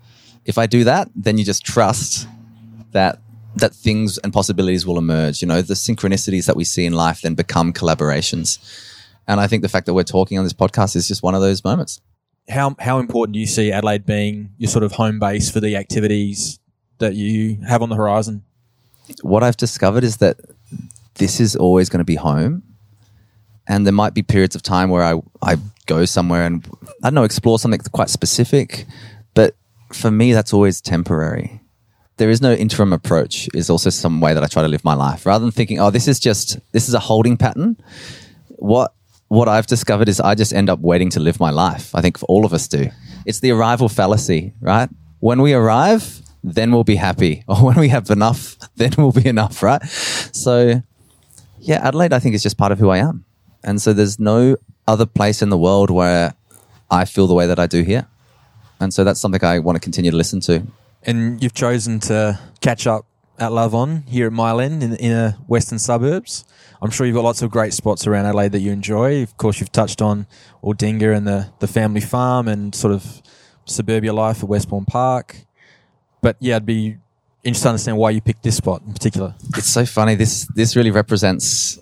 if 0.47 0.57
I 0.57 0.65
do 0.65 0.85
that, 0.85 1.09
then 1.13 1.37
you 1.37 1.45
just 1.45 1.63
trust 1.63 2.27
that 2.93 3.19
that 3.57 3.73
things 3.73 4.17
and 4.19 4.31
possibilities 4.31 4.85
will 4.85 4.97
emerge. 4.97 5.41
You 5.41 5.47
know, 5.47 5.61
the 5.61 5.73
synchronicities 5.73 6.45
that 6.45 6.55
we 6.55 6.63
see 6.63 6.85
in 6.85 6.93
life 6.93 7.21
then 7.21 7.33
become 7.33 7.73
collaborations. 7.73 8.59
And 9.27 9.39
I 9.39 9.47
think 9.47 9.63
the 9.63 9.69
fact 9.69 9.87
that 9.87 9.93
we're 9.93 10.03
talking 10.03 10.37
on 10.37 10.43
this 10.43 10.53
podcast 10.53 10.95
is 10.95 11.07
just 11.07 11.23
one 11.23 11.35
of 11.35 11.41
those 11.41 11.63
moments. 11.63 11.99
How 12.49 12.75
how 12.79 12.99
important 12.99 13.33
do 13.33 13.39
you 13.39 13.45
see 13.45 13.71
Adelaide 13.71 14.05
being 14.05 14.51
your 14.57 14.69
sort 14.69 14.83
of 14.83 14.93
home 14.93 15.19
base 15.19 15.51
for 15.51 15.59
the 15.59 15.75
activities 15.75 16.59
that 16.99 17.15
you 17.15 17.57
have 17.67 17.81
on 17.81 17.89
the 17.89 17.95
horizon? 17.95 18.43
What 19.21 19.43
I've 19.43 19.57
discovered 19.57 20.03
is 20.03 20.17
that 20.17 20.37
this 21.15 21.39
is 21.39 21.55
always 21.55 21.89
going 21.89 21.99
to 21.99 22.05
be 22.05 22.15
home. 22.15 22.63
And 23.67 23.85
there 23.85 23.93
might 23.93 24.13
be 24.13 24.23
periods 24.23 24.55
of 24.55 24.61
time 24.61 24.89
where 24.89 25.03
I, 25.03 25.21
I 25.41 25.57
go 25.87 26.05
somewhere 26.05 26.45
and 26.45 26.65
I 27.03 27.07
don't 27.09 27.15
know, 27.15 27.23
explore 27.23 27.59
something 27.59 27.81
quite 27.91 28.09
specific. 28.09 28.85
For 29.93 30.11
me, 30.11 30.33
that's 30.33 30.53
always 30.53 30.81
temporary 30.81 31.61
there 32.17 32.29
is 32.29 32.41
no 32.41 32.53
interim 32.53 32.93
approach 32.93 33.47
is 33.53 33.69
also 33.69 33.89
some 33.89 34.19
way 34.19 34.33
that 34.33 34.43
I 34.43 34.47
try 34.47 34.63
to 34.63 34.67
live 34.67 34.83
my 34.83 34.95
life. 34.95 35.25
Rather 35.25 35.43
than 35.45 35.51
thinking, 35.51 35.79
oh, 35.79 35.91
this 35.91 36.07
is 36.07 36.19
just 36.19 36.59
this 36.71 36.87
is 36.87 36.93
a 36.93 36.99
holding 36.99 37.37
pattern. 37.37 37.77
What 38.57 38.93
what 39.27 39.47
I've 39.47 39.67
discovered 39.67 40.09
is 40.09 40.19
I 40.19 40.35
just 40.35 40.53
end 40.53 40.69
up 40.69 40.79
waiting 40.79 41.09
to 41.11 41.19
live 41.19 41.39
my 41.39 41.51
life. 41.51 41.93
I 41.93 42.01
think 42.01 42.17
all 42.27 42.45
of 42.45 42.53
us 42.53 42.67
do. 42.67 42.89
It's 43.25 43.39
the 43.39 43.51
arrival 43.51 43.89
fallacy, 43.89 44.53
right? 44.61 44.89
When 45.19 45.41
we 45.41 45.53
arrive, 45.53 46.21
then 46.43 46.71
we'll 46.71 46.83
be 46.83 46.95
happy. 46.95 47.43
Or 47.47 47.57
when 47.57 47.79
we 47.79 47.89
have 47.89 48.09
enough, 48.09 48.57
then 48.75 48.91
we'll 48.97 49.11
be 49.11 49.27
enough, 49.27 49.61
right? 49.61 49.83
So 49.85 50.81
yeah, 51.59 51.87
Adelaide 51.87 52.13
I 52.13 52.19
think 52.19 52.35
is 52.35 52.43
just 52.43 52.57
part 52.57 52.71
of 52.71 52.79
who 52.79 52.89
I 52.89 52.97
am. 52.97 53.25
And 53.63 53.81
so 53.81 53.93
there's 53.93 54.19
no 54.19 54.55
other 54.87 55.05
place 55.05 55.41
in 55.41 55.49
the 55.49 55.57
world 55.57 55.91
where 55.91 56.33
I 56.89 57.05
feel 57.05 57.27
the 57.27 57.33
way 57.33 57.47
that 57.47 57.59
I 57.59 57.67
do 57.67 57.83
here. 57.83 58.07
And 58.79 58.93
so 58.93 59.03
that's 59.03 59.19
something 59.19 59.43
I 59.43 59.59
want 59.59 59.75
to 59.75 59.79
continue 59.79 60.11
to 60.11 60.17
listen 60.17 60.39
to 60.41 60.65
and 61.07 61.41
you've 61.41 61.53
chosen 61.53 61.99
to 62.01 62.39
catch 62.61 62.85
up 62.85 63.05
at 63.39 63.51
Lavon 63.51 64.07
here 64.07 64.27
at 64.27 64.33
Mile 64.33 64.59
End 64.59 64.83
in 64.83 64.91
the 64.91 64.99
inner 64.99 65.37
western 65.47 65.79
suburbs. 65.79 66.43
I'm 66.81 66.91
sure 66.91 67.05
you've 67.05 67.15
got 67.15 67.23
lots 67.23 67.41
of 67.41 67.49
great 67.49 67.73
spots 67.73 68.05
around 68.05 68.25
Adelaide 68.25 68.51
that 68.51 68.59
you 68.59 68.71
enjoy. 68.71 69.23
Of 69.23 69.37
course, 69.37 69.59
you've 69.59 69.71
touched 69.71 70.01
on 70.01 70.27
Aldinga 70.63 71.15
and 71.15 71.25
the, 71.25 71.49
the 71.59 71.67
family 71.67 72.01
farm 72.01 72.47
and 72.47 72.75
sort 72.75 72.93
of 72.93 73.21
suburbia 73.65 74.13
life 74.13 74.43
at 74.43 74.49
Westbourne 74.49 74.85
Park. 74.85 75.37
But 76.21 76.35
yeah, 76.39 76.57
I'd 76.57 76.65
be 76.65 76.97
interested 77.43 77.63
to 77.63 77.69
understand 77.69 77.97
why 77.97 78.09
you 78.09 78.21
picked 78.21 78.43
this 78.43 78.57
spot 78.57 78.81
in 78.85 78.93
particular. 78.93 79.35
It's 79.55 79.67
so 79.67 79.85
funny. 79.85 80.15
This 80.15 80.45
this 80.55 80.75
really 80.75 80.91
represents 80.91 81.79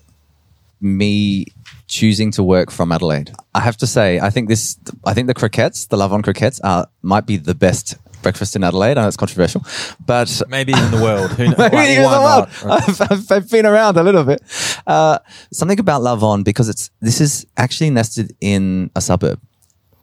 me 0.81 1.47
choosing 1.87 2.31
to 2.31 2.43
work 2.43 2.71
from 2.71 2.91
Adelaide. 2.91 3.31
I 3.53 3.59
have 3.61 3.77
to 3.77 3.87
say, 3.87 4.19
I 4.19 4.29
think 4.29 4.49
this, 4.49 4.77
I 5.05 5.13
think 5.13 5.27
the 5.27 5.33
croquettes, 5.33 5.87
the 5.87 5.97
Lavon 5.97 6.23
croquettes, 6.23 6.59
are 6.61 6.87
might 7.01 7.25
be 7.25 7.37
the 7.37 7.55
best 7.55 7.97
breakfast 8.25 8.55
in 8.55 8.63
Adelaide. 8.63 8.97
I 8.97 9.01
know 9.03 9.07
it's 9.07 9.17
controversial, 9.17 9.63
but 10.03 10.41
maybe 10.49 10.73
in 10.73 10.91
the 10.91 11.01
world. 11.01 11.31
Who 11.31 11.45
knows? 11.45 11.57
maybe 11.71 11.95
in 11.95 12.01
the 12.01 12.21
world. 12.27 12.47
I've, 12.65 13.01
I've, 13.11 13.31
I've, 13.31 13.49
been 13.49 13.65
around 13.65 13.97
a 13.97 14.03
little 14.03 14.23
bit. 14.23 14.41
Uh, 14.87 15.19
something 15.51 15.79
about 15.79 16.01
Lavon 16.01 16.43
because 16.43 16.67
it's 16.67 16.89
this 17.01 17.21
is 17.21 17.45
actually 17.55 17.91
nested 17.91 18.35
in 18.41 18.89
a 18.95 19.01
suburb. 19.01 19.39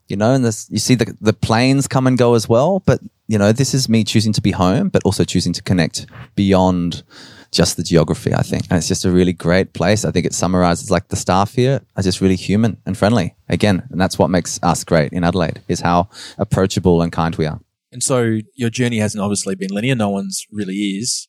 You 0.09 0.17
know, 0.17 0.35
and 0.35 0.45
this 0.45 0.69
you 0.71 0.79
see 0.79 0.95
the 0.95 1.17
the 1.21 1.33
planes 1.33 1.89
come 1.89 2.07
and 2.07 2.17
go 2.17 2.35
as 2.35 2.49
well. 2.49 2.81
But 2.81 3.01
you 3.27 3.39
know, 3.39 3.51
this 3.51 3.75
is 3.75 3.89
me 3.89 4.05
choosing 4.05 4.33
to 4.35 4.41
be 4.41 4.53
home, 4.53 4.89
but 4.89 5.03
also 5.05 5.25
choosing 5.25 5.53
to 5.55 5.63
connect 5.63 6.07
beyond 6.37 7.03
just 7.53 7.77
the 7.77 7.83
geography, 7.83 8.35
I 8.35 8.43
think. 8.43 8.65
And 8.71 8.79
it's 8.79 8.89
just 8.89 9.05
a 9.05 9.11
really 9.11 9.35
great 9.35 9.75
place. 9.75 10.05
I 10.05 10.11
think 10.11 10.27
it 10.27 10.35
summarizes 10.35 10.91
like 10.91 11.09
the 11.09 11.17
staff 11.17 11.55
here 11.55 11.83
are 11.97 12.03
just 12.03 12.21
really 12.21 12.37
human 12.37 12.79
and 12.87 12.97
friendly. 12.97 13.37
Again, 13.49 13.87
and 13.91 14.01
that's 14.01 14.19
what 14.19 14.31
makes 14.31 14.59
us 14.63 14.83
great 14.83 15.13
in 15.13 15.23
Adelaide 15.23 15.63
is 15.69 15.81
how 15.81 16.09
approachable 16.39 17.03
and 17.03 17.13
kind 17.13 17.37
we 17.37 17.47
are. 17.47 17.61
And 17.93 18.03
so 18.03 18.39
your 18.55 18.71
journey 18.71 18.99
hasn't 18.99 19.23
obviously 19.23 19.55
been 19.55 19.71
linear. 19.71 19.95
No 19.95 20.09
one's 20.09 20.47
really 20.51 20.75
is. 20.75 21.29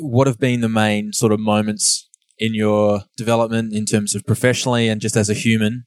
What 0.00 0.26
have 0.26 0.38
been 0.38 0.60
the 0.60 0.68
main 0.68 1.14
sort 1.14 1.32
of 1.32 1.40
moments 1.40 2.08
in 2.38 2.54
your 2.54 3.00
development 3.16 3.72
in 3.72 3.86
terms 3.86 4.14
of 4.14 4.26
professionally 4.26 4.88
and 4.88 5.00
just 5.00 5.16
as 5.16 5.30
a 5.30 5.34
human 5.34 5.86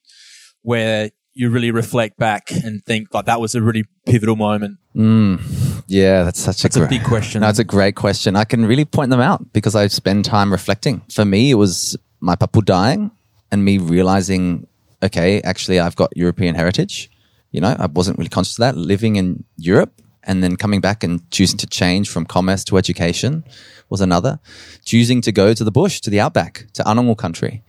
where 0.62 1.10
you 1.32 1.48
really 1.48 1.70
reflect 1.70 2.18
back 2.18 2.50
and 2.50 2.84
think 2.84 3.14
like 3.14 3.26
that 3.26 3.40
was 3.40 3.54
a 3.54 3.62
really 3.62 3.84
pivotal 4.06 4.34
moment? 4.34 4.78
Mm, 4.96 5.69
yeah, 5.90 6.22
that's 6.24 6.40
such 6.40 6.62
that's 6.62 6.76
a, 6.76 6.84
a 6.84 6.88
big 6.88 7.04
question. 7.04 7.40
That's 7.40 7.58
a 7.58 7.64
great 7.64 7.96
question. 7.96 8.36
I 8.36 8.44
can 8.44 8.64
really 8.64 8.84
point 8.84 9.10
them 9.10 9.20
out 9.20 9.52
because 9.52 9.74
I 9.74 9.86
spend 9.88 10.24
time 10.24 10.50
reflecting. 10.52 11.02
For 11.10 11.24
me, 11.24 11.50
it 11.50 11.56
was 11.56 11.96
my 12.20 12.36
papu 12.36 12.64
dying 12.64 13.10
and 13.50 13.64
me 13.64 13.78
realizing, 13.78 14.66
okay, 15.02 15.40
actually, 15.42 15.80
I've 15.80 15.96
got 15.96 16.16
European 16.16 16.54
heritage 16.54 17.10
you 17.50 17.60
know, 17.60 17.74
I 17.78 17.86
wasn't 17.86 18.18
really 18.18 18.28
conscious 18.28 18.58
of 18.58 18.62
that. 18.62 18.76
Living 18.76 19.16
in 19.16 19.44
Europe 19.56 20.00
and 20.22 20.42
then 20.42 20.56
coming 20.56 20.80
back 20.80 21.02
and 21.02 21.28
choosing 21.30 21.58
to 21.58 21.66
change 21.66 22.08
from 22.08 22.24
commerce 22.24 22.64
to 22.64 22.76
education 22.76 23.44
was 23.88 24.00
another. 24.00 24.38
Choosing 24.84 25.20
to 25.22 25.32
go 25.32 25.52
to 25.54 25.64
the 25.64 25.72
bush, 25.72 26.00
to 26.00 26.10
the 26.10 26.20
outback, 26.20 26.66
to 26.74 26.82
Anangu 26.84 27.16
country, 27.16 27.62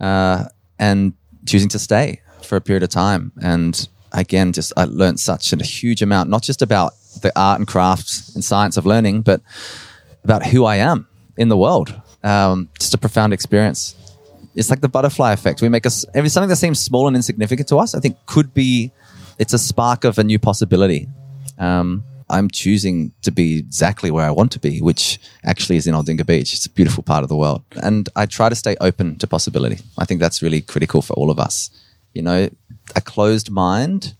uh, 0.00 0.44
and 0.78 1.14
choosing 1.46 1.68
to 1.70 1.78
stay 1.78 2.20
for 2.42 2.56
a 2.56 2.60
period 2.60 2.82
of 2.82 2.90
time. 2.90 3.32
And 3.42 3.88
again, 4.12 4.52
just 4.52 4.72
I 4.76 4.84
learned 4.84 5.18
such 5.18 5.52
a 5.52 5.56
huge 5.56 6.02
amount, 6.02 6.30
not 6.30 6.42
just 6.42 6.62
about 6.62 6.92
the 7.22 7.32
art 7.36 7.58
and 7.58 7.68
crafts 7.68 8.34
and 8.34 8.44
science 8.44 8.76
of 8.76 8.86
learning, 8.86 9.22
but 9.22 9.40
about 10.22 10.46
who 10.46 10.64
I 10.64 10.76
am 10.76 11.06
in 11.36 11.48
the 11.48 11.56
world. 11.56 12.00
Um, 12.22 12.68
just 12.78 12.94
a 12.94 12.98
profound 12.98 13.32
experience. 13.32 13.94
It's 14.54 14.70
like 14.70 14.80
the 14.80 14.88
butterfly 14.88 15.32
effect. 15.32 15.60
We 15.62 15.68
make 15.68 15.84
us 15.84 16.04
every 16.14 16.30
something 16.30 16.48
that 16.48 16.56
seems 16.56 16.80
small 16.80 17.06
and 17.06 17.16
insignificant 17.16 17.68
to 17.68 17.78
us. 17.78 17.94
I 17.94 18.00
think 18.00 18.16
could 18.26 18.54
be 18.54 18.92
it's 19.38 19.52
a 19.52 19.58
spark 19.58 20.04
of 20.04 20.18
a 20.18 20.24
new 20.24 20.38
possibility. 20.38 21.08
Um, 21.58 22.04
I'm 22.30 22.48
choosing 22.48 23.12
to 23.22 23.30
be 23.30 23.58
exactly 23.58 24.10
where 24.10 24.24
I 24.24 24.30
want 24.30 24.52
to 24.52 24.58
be, 24.58 24.80
which 24.80 25.18
actually 25.44 25.76
is 25.76 25.86
in 25.86 25.94
Aldinga 25.94 26.24
Beach. 26.24 26.54
It's 26.54 26.66
a 26.66 26.70
beautiful 26.70 27.02
part 27.02 27.22
of 27.22 27.28
the 27.28 27.36
world. 27.36 27.62
And 27.82 28.08
I 28.16 28.26
try 28.26 28.48
to 28.48 28.54
stay 28.54 28.76
open 28.80 29.16
to 29.18 29.26
possibility. 29.26 29.78
I 29.98 30.04
think 30.04 30.20
that's 30.20 30.40
really 30.40 30.62
critical 30.62 31.02
for 31.02 31.12
all 31.14 31.30
of 31.30 31.38
us. 31.38 31.70
You 32.14 32.22
know, 32.22 32.48
a 32.96 33.00
closed 33.00 33.50
mind 33.50 34.14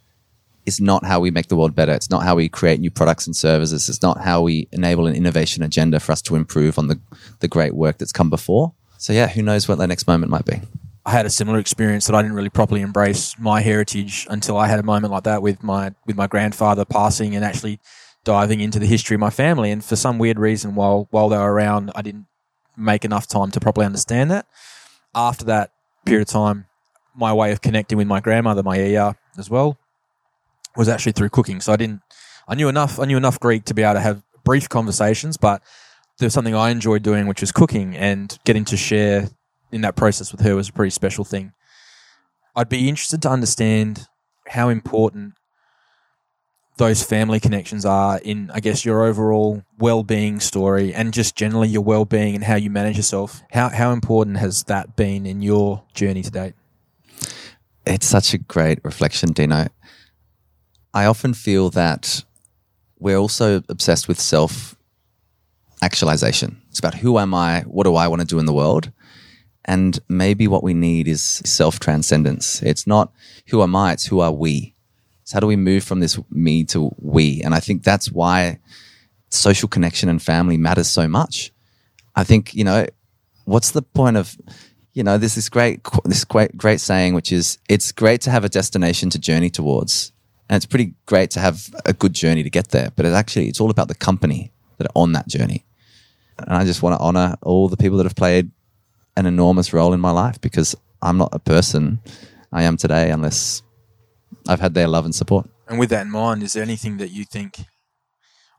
is 0.66 0.81
not 0.81 1.05
how 1.05 1.20
we 1.20 1.31
make 1.31 1.48
the 1.48 1.57
world 1.57 1.74
better. 1.74 1.92
It's 1.92 2.11
not 2.11 2.22
how 2.22 2.37
we 2.37 2.48
create 2.48 2.81
new 2.81 2.90
products 2.90 3.27
and 3.27 3.37
services. 3.37 3.88
It's 3.88 4.03
not 4.03 4.22
how 4.22 4.42
we 4.42 4.68
enable 4.72 5.07
an 5.07 5.14
innovation 5.14 5.62
agenda 5.62 6.00
for 6.00 6.12
us 6.12 6.22
to 6.22 6.37
improve 6.37 6.79
on 6.79 6.88
the, 6.88 7.00
the 7.40 7.48
great 7.48 7.74
work 7.74 7.98
that's 7.98 8.12
come 8.12 8.31
before. 8.31 8.74
So, 8.98 9.12
yeah, 9.12 9.29
who 9.29 9.42
knows 9.42 9.68
what 9.68 9.79
the 9.79 9.87
next 9.87 10.07
moment 10.07 10.31
might 10.31 10.46
be. 10.46 10.61
I 11.07 11.11
had 11.11 11.27
a 11.27 11.31
similar 11.31 11.59
experience 11.59 12.07
that 12.07 12.14
I 12.14 12.22
didn't 12.22 12.35
really 12.35 12.48
properly 12.48 12.81
embrace 12.81 13.38
my 13.38 13.61
heritage 13.61 14.27
until 14.31 14.57
I 14.57 14.68
had 14.68 14.79
a 14.79 14.83
moment 14.83 15.12
like 15.12 15.24
that 15.24 15.42
with 15.42 15.62
my 15.62 15.92
with 16.07 16.16
my 16.16 16.27
grandfather 16.27 16.87
passing 16.87 17.37
and 17.37 17.44
actually 17.44 17.79
diving 18.24 18.61
into 18.61 18.79
the 18.79 18.87
history 18.87 19.14
of 19.14 19.20
my 19.20 19.29
family. 19.29 19.70
And 19.70 19.85
for 19.85 19.96
some 19.96 20.18
weird 20.18 20.38
reason, 20.38 20.74
while 20.74 21.09
while 21.11 21.29
they 21.29 21.37
were 21.37 21.53
around, 21.53 21.92
I 21.94 22.00
didn't 22.00 22.27
make 22.77 23.05
enough 23.05 23.27
time 23.27 23.50
to 23.50 23.61
properly 23.61 23.85
understand 23.85 24.31
that. 24.31 24.46
After 25.14 25.44
that 25.44 25.72
period 26.07 26.29
of 26.29 26.33
time, 26.33 26.66
my 27.14 27.35
way 27.35 27.53
of 27.53 27.61
connecting 27.61 27.98
with 27.98 28.07
my 28.07 28.20
grandmother, 28.20 28.62
my 28.62 28.79
ER 28.79 29.14
as 29.37 29.50
well, 29.50 29.79
was 30.76 30.88
actually 30.88 31.12
through 31.12 31.30
cooking. 31.30 31.60
So 31.60 31.72
I 31.72 31.76
didn't 31.76 32.00
I 32.46 32.54
knew 32.54 32.68
enough 32.68 32.98
I 32.98 33.04
knew 33.04 33.16
enough 33.16 33.40
Greek 33.40 33.64
to 33.66 33.74
be 33.74 33.82
able 33.82 33.94
to 33.94 34.00
have 34.00 34.22
brief 34.44 34.68
conversations, 34.68 35.37
but 35.37 35.62
there 36.18 36.26
was 36.26 36.34
something 36.34 36.54
I 36.54 36.70
enjoyed 36.70 37.02
doing, 37.02 37.26
which 37.26 37.40
was 37.40 37.52
cooking 37.52 37.96
and 37.96 38.38
getting 38.44 38.64
to 38.66 38.76
share 38.76 39.28
in 39.72 39.80
that 39.80 39.96
process 39.96 40.30
with 40.30 40.42
her 40.42 40.54
was 40.54 40.68
a 40.68 40.72
pretty 40.72 40.90
special 40.90 41.24
thing. 41.24 41.52
I'd 42.54 42.68
be 42.68 42.88
interested 42.88 43.20
to 43.22 43.30
understand 43.30 44.06
how 44.48 44.68
important 44.68 45.34
those 46.76 47.02
family 47.02 47.40
connections 47.40 47.84
are 47.84 48.18
in, 48.18 48.50
I 48.52 48.60
guess, 48.60 48.84
your 48.84 49.04
overall 49.04 49.62
well-being 49.78 50.40
story 50.40 50.92
and 50.92 51.12
just 51.12 51.37
generally 51.37 51.68
your 51.68 51.82
well-being 51.82 52.34
and 52.34 52.44
how 52.44 52.56
you 52.56 52.70
manage 52.70 52.96
yourself. 52.96 53.42
How 53.52 53.68
how 53.68 53.92
important 53.92 54.38
has 54.38 54.64
that 54.64 54.96
been 54.96 55.26
in 55.26 55.40
your 55.40 55.84
journey 55.94 56.22
to 56.22 56.30
date? 56.30 56.54
It's 57.87 58.06
such 58.06 58.34
a 58.34 58.38
great 58.38 58.78
reflection, 58.84 59.32
Dino. 59.32 59.68
I 60.94 61.07
often 61.07 61.35
feel 61.35 61.70
that 61.70 62.24
we're 63.00 63.16
also 63.16 63.62
obsessed 63.68 64.07
with 64.07 64.20
self 64.20 64.76
actualization. 65.83 66.62
It's 66.70 66.78
about 66.78 66.94
who 66.94 67.18
am 67.18 67.35
I? 67.35 67.62
What 67.62 67.85
do 67.85 67.96
I 67.96 68.09
want 68.09 68.20
to 68.20 68.26
do 68.26 68.38
in 68.38 68.46
the 68.46 68.52
world? 68.52 68.92
And 69.64 69.98
maybe 70.09 70.46
what 70.46 70.62
we 70.62 70.72
need 70.72 71.09
is 71.09 71.22
self 71.22 71.80
transcendence. 71.80 72.62
It's 72.62 72.87
not 72.87 73.12
who 73.48 73.62
am 73.62 73.74
I, 73.74 73.92
it's 73.92 74.07
who 74.07 74.20
are 74.20 74.33
we. 74.33 74.74
So 75.24 75.37
how 75.37 75.40
do 75.40 75.46
we 75.46 75.57
move 75.57 75.83
from 75.83 76.00
this 76.00 76.18
me 76.30 76.64
to 76.64 76.94
we? 76.98 77.42
And 77.42 77.54
I 77.54 77.61
think 77.61 77.83
that's 77.83 78.12
why 78.12 78.61
social 79.30 79.68
connection 79.68 80.09
and 80.09 80.22
family 80.22 80.57
matters 80.57 80.88
so 80.88 81.09
much. 81.09 81.50
I 82.14 82.24
think, 82.24 82.54
you 82.54 82.62
know, 82.62 82.87
what's 83.44 83.72
the 83.72 83.83
point 83.83 84.16
of 84.16 84.37
you 84.94 85.02
know, 85.02 85.18
there's 85.18 85.35
this 85.35 85.48
great, 85.48 85.80
this 86.04 86.24
great, 86.24 86.57
great 86.57 86.80
saying, 86.80 87.14
which 87.14 87.33
is, 87.33 87.59
it's 87.68 87.90
great 87.90 88.20
to 88.22 88.30
have 88.30 88.44
a 88.44 88.48
destination 88.48 89.11
to 89.11 89.18
journey 89.18 89.50
towards. 89.50 90.12
And 90.48 90.57
it's 90.57 90.66
pretty 90.66 90.94
great 91.07 91.30
to 91.30 91.40
have 91.40 91.74
a 91.87 91.92
good 91.92 92.12
journey 92.12 92.42
to 92.42 92.50
get 92.50 92.68
there. 92.68 92.90
But 92.94 93.07
it 93.07 93.12
actually, 93.12 93.48
it's 93.48 93.61
all 93.61 93.70
about 93.70 93.88
the 93.88 93.94
company 93.94 94.52
that 94.78 94.87
are 94.87 94.92
on 94.94 95.12
that 95.12 95.28
journey. 95.28 95.64
And 96.38 96.50
I 96.50 96.64
just 96.64 96.83
want 96.83 96.98
to 96.98 97.02
honor 97.02 97.37
all 97.42 97.68
the 97.68 97.76
people 97.76 97.96
that 97.98 98.04
have 98.04 98.16
played 98.16 98.50
an 99.16 99.26
enormous 99.26 99.72
role 99.72 99.92
in 99.94 100.00
my 100.00 100.11
life 100.11 100.40
because 100.40 100.76
I'm 101.00 101.16
not 101.16 101.30
a 101.33 101.38
person 101.38 102.00
I 102.52 102.64
am 102.64 102.76
today 102.76 103.11
unless 103.11 103.62
I've 104.48 104.61
had 104.61 104.74
their 104.74 104.88
love 104.88 105.04
and 105.04 105.14
support. 105.14 105.48
And 105.68 105.78
with 105.78 105.90
that 105.90 106.02
in 106.02 106.11
mind, 106.11 106.42
is 106.42 106.52
there 106.52 106.62
anything 106.62 106.98
that 106.98 107.09
you 107.09 107.24
think, 107.24 107.61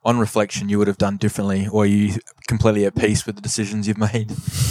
on 0.04 0.18
reflection, 0.20 0.70
you 0.70 0.78
would 0.78 0.88
have 0.88 0.98
done 0.98 1.18
differently, 1.18 1.68
or 1.68 1.84
are 1.84 1.88
you 1.88 2.16
completely 2.48 2.86
at 2.86 2.96
peace 2.96 3.26
with 3.26 3.36
the 3.36 3.42
decisions 3.42 3.88
you've 3.88 3.98
made 3.98 4.30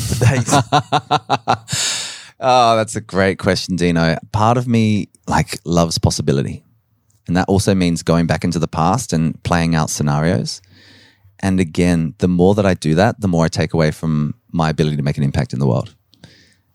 today? 0.09 0.39
Oh, 2.41 2.77
that's 2.77 2.97
a 2.97 3.01
great 3.01 3.39
question, 3.39 3.77
Dino. 3.77 4.19
Part 4.33 4.59
of 4.59 4.67
me 4.67 5.09
like 5.27 5.59
loves 5.65 5.99
possibility. 5.99 6.64
And 7.27 7.37
that 7.37 7.49
also 7.49 7.75
means 7.75 8.03
going 8.03 8.27
back 8.27 8.45
into 8.45 8.59
the 8.59 8.69
past 8.69 9.13
and 9.13 9.43
playing 9.45 9.75
out 9.75 9.91
scenarios. 9.91 10.61
And 11.41 11.61
again, 11.61 12.15
the 12.19 12.29
more 12.29 12.55
that 12.55 12.67
I 12.67 12.75
do 12.75 12.95
that, 12.95 13.21
the 13.21 13.29
more 13.29 13.45
I 13.45 13.49
take 13.49 13.75
away 13.75 13.91
from 13.91 14.35
my 14.53 14.69
ability 14.71 14.97
to 14.97 15.03
make 15.03 15.17
an 15.17 15.25
impact 15.25 15.53
in 15.53 15.59
the 15.59 15.67
world. 15.67 15.95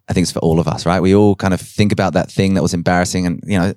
I 0.10 0.14
think 0.14 0.24
it's 0.24 0.32
for 0.32 0.40
all 0.40 0.60
of 0.60 0.68
us, 0.68 0.88
right? 0.88 1.02
We 1.02 1.14
all 1.14 1.36
kind 1.36 1.54
of 1.54 1.62
think 1.62 1.92
about 1.92 2.14
that 2.14 2.32
thing 2.32 2.56
that 2.56 2.64
was 2.64 2.74
embarrassing, 2.74 3.28
and 3.28 3.44
you 3.46 3.60
know, 3.60 3.76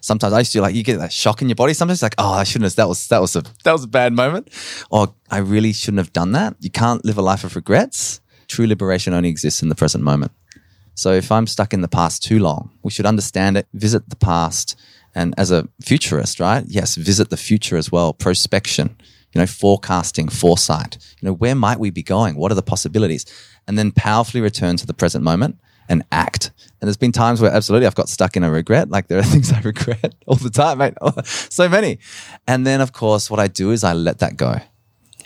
sometimes 0.00 0.32
I 0.32 0.38
used 0.38 0.52
to 0.52 0.60
like 0.60 0.76
you 0.76 0.84
get 0.84 1.00
that 1.00 1.12
shock 1.12 1.42
in 1.42 1.48
your 1.48 1.56
body. 1.56 1.74
Sometimes 1.74 2.02
like, 2.02 2.14
oh, 2.18 2.34
I 2.34 2.44
shouldn't 2.44 2.66
have. 2.66 2.76
That 2.76 2.88
was 2.88 3.08
that 3.08 3.20
was 3.20 3.34
a 3.34 3.42
that 3.64 3.72
was 3.72 3.82
a 3.82 3.88
bad 3.88 4.12
moment, 4.12 4.48
or 4.90 5.12
I 5.28 5.38
really 5.38 5.72
shouldn't 5.72 5.98
have 5.98 6.12
done 6.12 6.32
that. 6.32 6.54
You 6.60 6.70
can't 6.70 7.04
live 7.04 7.18
a 7.18 7.22
life 7.22 7.42
of 7.42 7.56
regrets. 7.56 8.20
True 8.46 8.68
liberation 8.68 9.12
only 9.12 9.28
exists 9.28 9.60
in 9.60 9.70
the 9.70 9.74
present 9.74 10.04
moment. 10.04 10.30
So 10.94 11.12
if 11.12 11.32
I'm 11.32 11.48
stuck 11.48 11.74
in 11.74 11.80
the 11.80 11.88
past 11.88 12.22
too 12.22 12.38
long, 12.38 12.70
we 12.84 12.92
should 12.92 13.06
understand 13.06 13.56
it, 13.56 13.66
visit 13.74 14.08
the 14.08 14.16
past, 14.16 14.76
and 15.14 15.34
as 15.36 15.50
a 15.50 15.68
futurist, 15.80 16.40
right? 16.40 16.64
Yes, 16.66 16.96
visit 16.96 17.30
the 17.30 17.36
future 17.36 17.76
as 17.76 17.92
well. 17.92 18.14
Prospection, 18.14 18.96
you 19.32 19.40
know, 19.40 19.46
forecasting, 19.46 20.28
foresight. 20.28 20.98
You 21.20 21.26
know, 21.26 21.34
where 21.34 21.54
might 21.54 21.78
we 21.78 21.90
be 21.90 22.02
going? 22.02 22.36
What 22.36 22.50
are 22.52 22.56
the 22.56 22.62
possibilities? 22.62 23.26
And 23.66 23.78
then 23.78 23.92
powerfully 23.92 24.40
return 24.40 24.76
to 24.78 24.86
the 24.86 24.94
present 24.94 25.24
moment 25.24 25.58
and 25.88 26.04
act. 26.10 26.50
And 26.80 26.88
there's 26.88 26.96
been 26.96 27.12
times 27.12 27.40
where 27.40 27.52
absolutely 27.52 27.86
I've 27.86 27.94
got 27.94 28.08
stuck 28.08 28.36
in 28.36 28.44
a 28.44 28.50
regret. 28.50 28.88
Like 28.88 29.08
there 29.08 29.18
are 29.18 29.22
things 29.34 29.52
I 29.52 29.60
regret 29.60 30.14
all 30.26 30.36
the 30.36 30.50
time, 30.50 30.78
mate. 30.78 30.94
so 31.26 31.68
many. 31.68 31.98
And 32.46 32.66
then 32.66 32.80
of 32.80 32.92
course, 32.92 33.30
what 33.30 33.40
I 33.40 33.48
do 33.48 33.70
is 33.70 33.84
I 33.84 33.92
let 33.92 34.18
that 34.18 34.36
go. 34.36 34.56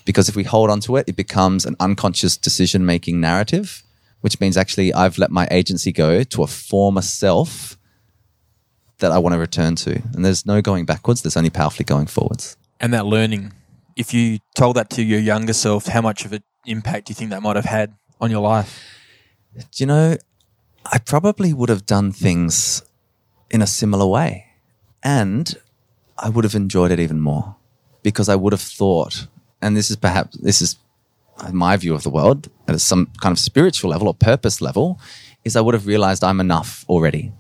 Because 0.05 0.29
if 0.29 0.37
we 0.37 0.45
hold 0.45 0.71
on 0.71 0.81
to 0.81 0.97
it, 0.97 1.09
it 1.09 1.17
becomes 1.17 1.67
an 1.67 1.75
unconscious 1.81 2.37
decision 2.37 2.87
making 2.87 3.21
narrative, 3.21 3.83
which 4.21 4.41
means 4.41 4.57
actually 4.57 4.95
I've 4.95 5.19
let 5.19 5.33
my 5.33 5.49
agency 5.51 5.91
go 5.91 6.23
to 6.23 6.43
a 6.43 6.47
former 6.47 7.03
self 7.03 7.77
that 8.99 9.13
I 9.13 9.19
want 9.19 9.35
to 9.35 9.39
return 9.39 9.77
to. 9.77 10.03
And 10.15 10.25
there's 10.25 10.47
no 10.47 10.61
going 10.63 10.87
backwards, 10.87 11.23
there's 11.23 11.37
only 11.37 11.51
powerfully 11.51 11.85
going 11.85 12.07
forwards. 12.07 12.57
and 12.81 12.93
that 12.93 13.07
learning, 13.07 13.53
if 13.97 14.13
you 14.13 14.39
told 14.55 14.77
that 14.77 14.91
to 14.91 15.03
your 15.03 15.21
younger 15.21 15.53
self, 15.53 15.87
how 15.87 16.03
much 16.03 16.25
of 16.25 16.33
an 16.33 16.43
impact 16.67 17.07
do 17.07 17.11
you 17.13 17.15
think 17.15 17.31
that 17.31 17.43
might 17.43 17.57
have 17.57 17.65
had 17.65 17.95
on 18.21 18.31
your 18.31 18.41
life? 18.41 18.85
Do 19.55 19.63
you 19.77 19.87
know, 19.87 20.17
I 20.93 20.99
probably 20.99 21.53
would 21.53 21.69
have 21.71 21.87
done 21.87 22.13
things 22.13 22.83
in 23.51 23.63
a 23.63 23.67
similar 23.67 24.07
way. 24.07 24.47
And 25.03 25.55
I 26.19 26.29
would 26.29 26.45
have 26.45 26.55
enjoyed 26.55 26.91
it 26.91 27.01
even 27.01 27.21
more 27.21 27.57
because 28.03 28.29
I 28.29 28.37
would 28.37 28.53
have 28.53 28.61
thought, 28.61 29.27
and 29.63 29.77
this 29.77 29.91
is 29.91 29.97
perhaps, 29.97 30.37
this 30.39 30.61
is 30.61 30.77
my 31.53 31.77
view 31.77 31.95
of 31.95 32.03
the 32.03 32.11
world 32.11 32.49
at 32.69 32.81
some 32.81 33.11
kind 33.21 33.33
of 33.33 33.39
spiritual 33.39 33.91
level 33.91 34.09
or 34.09 34.15
purpose 34.15 34.61
level, 34.61 34.99
is 35.45 35.57
I 35.57 35.61
would 35.61 35.75
have 35.75 35.87
realized 35.87 36.25
I'm 36.25 36.41
enough 36.41 36.85
already, 36.89 37.33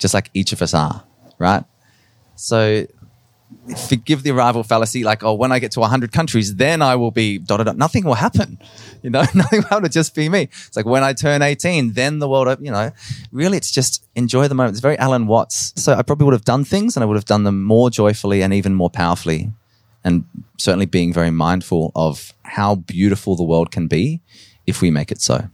just 0.00 0.14
like 0.14 0.30
each 0.34 0.52
of 0.52 0.62
us 0.62 0.74
are, 0.74 1.04
right? 1.38 1.64
So 2.34 2.86
forgive 3.88 4.22
the 4.22 4.30
arrival 4.30 4.62
fallacy, 4.62 5.04
like, 5.04 5.22
oh, 5.22 5.34
when 5.34 5.52
I 5.52 5.58
get 5.58 5.72
to 5.72 5.80
100 5.80 6.12
countries, 6.12 6.56
then 6.56 6.82
I 6.82 6.96
will 6.96 7.10
be 7.10 7.38
dotted 7.38 7.66
dot, 7.66 7.72
dot. 7.72 7.78
Nothing 7.78 8.04
will 8.04 8.14
happen. 8.14 8.58
You 9.02 9.08
know, 9.08 9.20
nothing 9.34 9.60
will 9.60 9.68
happen. 9.68 9.86
It'll 9.86 9.94
just 9.94 10.14
be 10.14 10.28
me. 10.28 10.42
It's 10.42 10.76
like 10.76 10.84
when 10.84 11.02
I 11.02 11.14
turn 11.14 11.40
18, 11.40 11.94
then 11.94 12.18
the 12.18 12.28
world, 12.28 12.58
you 12.60 12.70
know, 12.70 12.90
really 13.32 13.56
it's 13.56 13.70
just 13.70 14.04
enjoy 14.14 14.46
the 14.46 14.54
moment. 14.54 14.74
It's 14.74 14.82
very 14.82 14.98
Alan 14.98 15.26
Watts. 15.26 15.72
So 15.82 15.94
I 15.94 16.02
probably 16.02 16.26
would 16.26 16.34
have 16.34 16.44
done 16.44 16.64
things 16.64 16.98
and 16.98 17.02
I 17.02 17.06
would 17.06 17.16
have 17.16 17.24
done 17.24 17.44
them 17.44 17.64
more 17.64 17.88
joyfully 17.88 18.42
and 18.42 18.52
even 18.52 18.74
more 18.74 18.90
powerfully. 18.90 19.54
And 20.04 20.26
certainly 20.58 20.84
being 20.84 21.14
very 21.14 21.30
mindful 21.30 21.92
of 21.94 22.34
how 22.42 22.74
beautiful 22.74 23.36
the 23.36 23.42
world 23.42 23.70
can 23.70 23.86
be 23.86 24.20
if 24.66 24.82
we 24.82 24.90
make 24.90 25.10
it 25.10 25.22
so. 25.22 25.48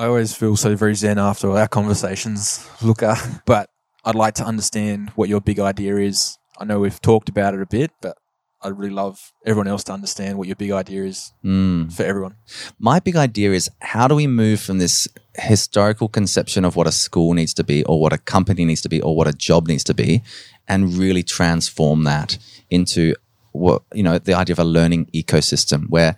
I 0.00 0.06
always 0.06 0.34
feel 0.34 0.56
so 0.56 0.74
very 0.76 0.94
zen 0.94 1.18
after 1.18 1.50
our 1.50 1.68
conversations, 1.68 2.66
Luca, 2.80 3.08
uh, 3.08 3.16
but 3.44 3.68
I'd 4.02 4.14
like 4.14 4.32
to 4.36 4.44
understand 4.44 5.10
what 5.10 5.28
your 5.28 5.42
big 5.42 5.60
idea 5.60 5.98
is. 5.98 6.38
I 6.58 6.64
know 6.64 6.80
we've 6.80 7.02
talked 7.02 7.28
about 7.28 7.52
it 7.52 7.60
a 7.60 7.66
bit, 7.66 7.90
but 8.00 8.16
I'd 8.62 8.78
really 8.78 8.94
love 8.94 9.34
everyone 9.44 9.68
else 9.68 9.84
to 9.84 9.92
understand 9.92 10.38
what 10.38 10.46
your 10.46 10.56
big 10.56 10.70
idea 10.70 11.04
is 11.04 11.34
hmm. 11.42 11.88
for 11.88 12.04
everyone. 12.04 12.36
my 12.78 12.98
big 12.98 13.14
idea 13.14 13.52
is 13.52 13.70
how 13.82 14.08
do 14.08 14.14
we 14.14 14.26
move 14.26 14.62
from 14.62 14.78
this 14.78 15.06
historical 15.34 16.08
conception 16.08 16.64
of 16.64 16.76
what 16.76 16.86
a 16.86 16.92
school 16.92 17.34
needs 17.34 17.52
to 17.52 17.62
be 17.62 17.84
or 17.84 18.00
what 18.00 18.14
a 18.14 18.18
company 18.18 18.64
needs 18.64 18.80
to 18.80 18.88
be 18.88 19.02
or 19.02 19.14
what 19.14 19.28
a 19.28 19.34
job 19.34 19.68
needs 19.68 19.84
to 19.84 19.92
be 19.92 20.22
and 20.66 20.94
really 20.94 21.22
transform 21.22 22.04
that 22.04 22.38
into 22.70 23.14
what 23.52 23.82
you 23.92 24.02
know 24.02 24.16
the 24.16 24.32
idea 24.32 24.54
of 24.54 24.58
a 24.58 24.64
learning 24.64 25.04
ecosystem 25.12 25.90
where 25.90 26.16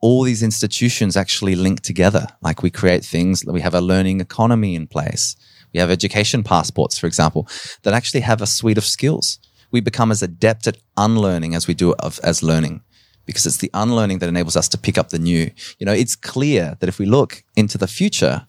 all 0.00 0.22
these 0.22 0.42
institutions 0.42 1.16
actually 1.16 1.54
link 1.54 1.80
together 1.80 2.26
like 2.40 2.62
we 2.62 2.70
create 2.70 3.04
things 3.04 3.44
we 3.44 3.60
have 3.60 3.74
a 3.74 3.80
learning 3.80 4.20
economy 4.20 4.74
in 4.74 4.86
place 4.86 5.36
we 5.72 5.80
have 5.80 5.90
education 5.90 6.42
passports 6.42 6.98
for 6.98 7.06
example 7.06 7.46
that 7.82 7.94
actually 7.94 8.20
have 8.20 8.40
a 8.40 8.46
suite 8.46 8.78
of 8.78 8.84
skills 8.84 9.38
we 9.70 9.80
become 9.80 10.10
as 10.10 10.22
adept 10.22 10.66
at 10.66 10.78
unlearning 10.96 11.54
as 11.54 11.66
we 11.66 11.74
do 11.74 11.94
of, 11.94 12.18
as 12.22 12.42
learning 12.42 12.82
because 13.26 13.46
it's 13.46 13.58
the 13.58 13.70
unlearning 13.74 14.18
that 14.18 14.28
enables 14.28 14.56
us 14.56 14.68
to 14.68 14.78
pick 14.78 14.98
up 14.98 15.10
the 15.10 15.18
new. 15.18 15.50
You 15.78 15.86
know, 15.86 15.92
it's 15.92 16.16
clear 16.16 16.76
that 16.80 16.88
if 16.88 16.98
we 16.98 17.06
look 17.06 17.44
into 17.54 17.78
the 17.78 17.86
future, 17.86 18.46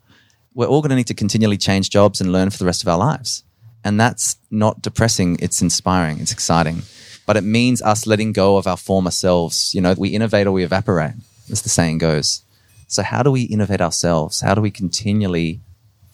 we're 0.55 0.67
all 0.67 0.81
going 0.81 0.89
to 0.89 0.95
need 0.95 1.07
to 1.07 1.13
continually 1.13 1.57
change 1.57 1.89
jobs 1.89 2.19
and 2.19 2.31
learn 2.31 2.49
for 2.49 2.57
the 2.57 2.65
rest 2.65 2.81
of 2.81 2.87
our 2.87 2.97
lives. 2.97 3.43
And 3.83 3.99
that's 3.99 4.37
not 4.49 4.81
depressing, 4.81 5.37
it's 5.39 5.61
inspiring, 5.61 6.19
it's 6.19 6.31
exciting. 6.31 6.81
But 7.25 7.37
it 7.37 7.43
means 7.43 7.81
us 7.81 8.07
letting 8.07 8.33
go 8.33 8.57
of 8.57 8.65
our 8.65 8.77
former 8.77 9.11
selves. 9.11 9.73
You 9.73 9.81
know, 9.81 9.93
we 9.97 10.09
innovate 10.09 10.47
or 10.47 10.51
we 10.51 10.63
evaporate, 10.63 11.13
as 11.51 11.61
the 11.61 11.69
saying 11.69 11.97
goes. 11.97 12.43
So, 12.87 13.03
how 13.03 13.23
do 13.23 13.31
we 13.31 13.43
innovate 13.43 13.81
ourselves? 13.81 14.41
How 14.41 14.53
do 14.53 14.61
we 14.61 14.71
continually 14.71 15.61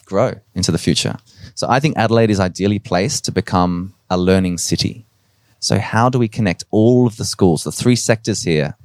grow 0.06 0.36
into 0.54 0.72
the 0.72 0.78
future? 0.78 1.18
So, 1.56 1.68
I 1.68 1.80
think 1.80 1.98
Adelaide 1.98 2.30
is 2.30 2.40
ideally 2.40 2.80
placed 2.80 3.26
to 3.26 3.32
become 3.32 3.96
a 4.10 4.18
learning 4.18 4.60
city. 4.60 5.06
So, 5.60 5.80
how 5.80 6.10
do 6.10 6.20
we 6.20 6.28
connect 6.28 6.66
all 6.70 7.08
of 7.08 7.18
the 7.18 7.26
schools, 7.26 7.64
the 7.64 7.72
three 7.72 7.96
sectors 7.96 8.44
here, 8.44 8.76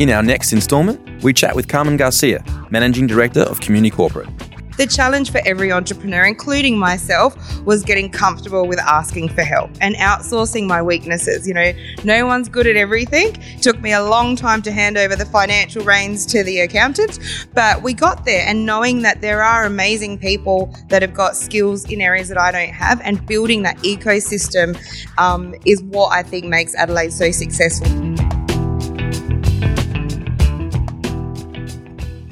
In 0.00 0.08
our 0.08 0.22
next 0.22 0.54
instalment, 0.54 1.22
we 1.22 1.34
chat 1.34 1.54
with 1.54 1.68
Carmen 1.68 1.98
Garcia, 1.98 2.42
Managing 2.70 3.06
Director 3.06 3.40
of 3.40 3.60
Community 3.60 3.94
Corporate. 3.94 4.30
The 4.78 4.86
challenge 4.86 5.30
for 5.30 5.42
every 5.44 5.70
entrepreneur, 5.70 6.24
including 6.24 6.78
myself, 6.78 7.36
was 7.66 7.82
getting 7.82 8.08
comfortable 8.08 8.66
with 8.66 8.78
asking 8.78 9.28
for 9.28 9.42
help 9.42 9.70
and 9.82 9.94
outsourcing 9.96 10.66
my 10.66 10.80
weaknesses. 10.80 11.46
You 11.46 11.52
know, 11.52 11.72
no 12.02 12.24
one's 12.24 12.48
good 12.48 12.66
at 12.66 12.76
everything. 12.76 13.36
It 13.36 13.60
took 13.60 13.78
me 13.82 13.92
a 13.92 14.02
long 14.02 14.36
time 14.36 14.62
to 14.62 14.72
hand 14.72 14.96
over 14.96 15.14
the 15.16 15.26
financial 15.26 15.84
reins 15.84 16.24
to 16.32 16.42
the 16.42 16.60
accountant, 16.60 17.18
but 17.52 17.82
we 17.82 17.92
got 17.92 18.24
there. 18.24 18.46
And 18.46 18.64
knowing 18.64 19.02
that 19.02 19.20
there 19.20 19.42
are 19.42 19.66
amazing 19.66 20.16
people 20.16 20.74
that 20.88 21.02
have 21.02 21.12
got 21.12 21.36
skills 21.36 21.84
in 21.92 22.00
areas 22.00 22.28
that 22.28 22.38
I 22.38 22.50
don't 22.50 22.72
have, 22.72 23.02
and 23.02 23.26
building 23.26 23.64
that 23.64 23.76
ecosystem 23.80 24.80
um, 25.18 25.54
is 25.66 25.82
what 25.82 26.08
I 26.14 26.22
think 26.22 26.46
makes 26.46 26.74
Adelaide 26.74 27.12
so 27.12 27.30
successful. 27.32 28.39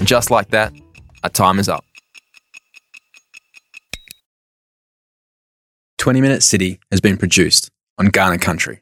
Just 0.08 0.30
like 0.30 0.48
that, 0.52 0.72
our 1.22 1.28
time 1.28 1.58
is 1.58 1.68
up. 1.68 1.84
20 5.98 6.22
Minute 6.22 6.42
City 6.42 6.80
has 6.90 7.02
been 7.02 7.18
produced 7.18 7.68
on 7.98 8.08
Kaurna 8.08 8.40
Country. 8.40 8.80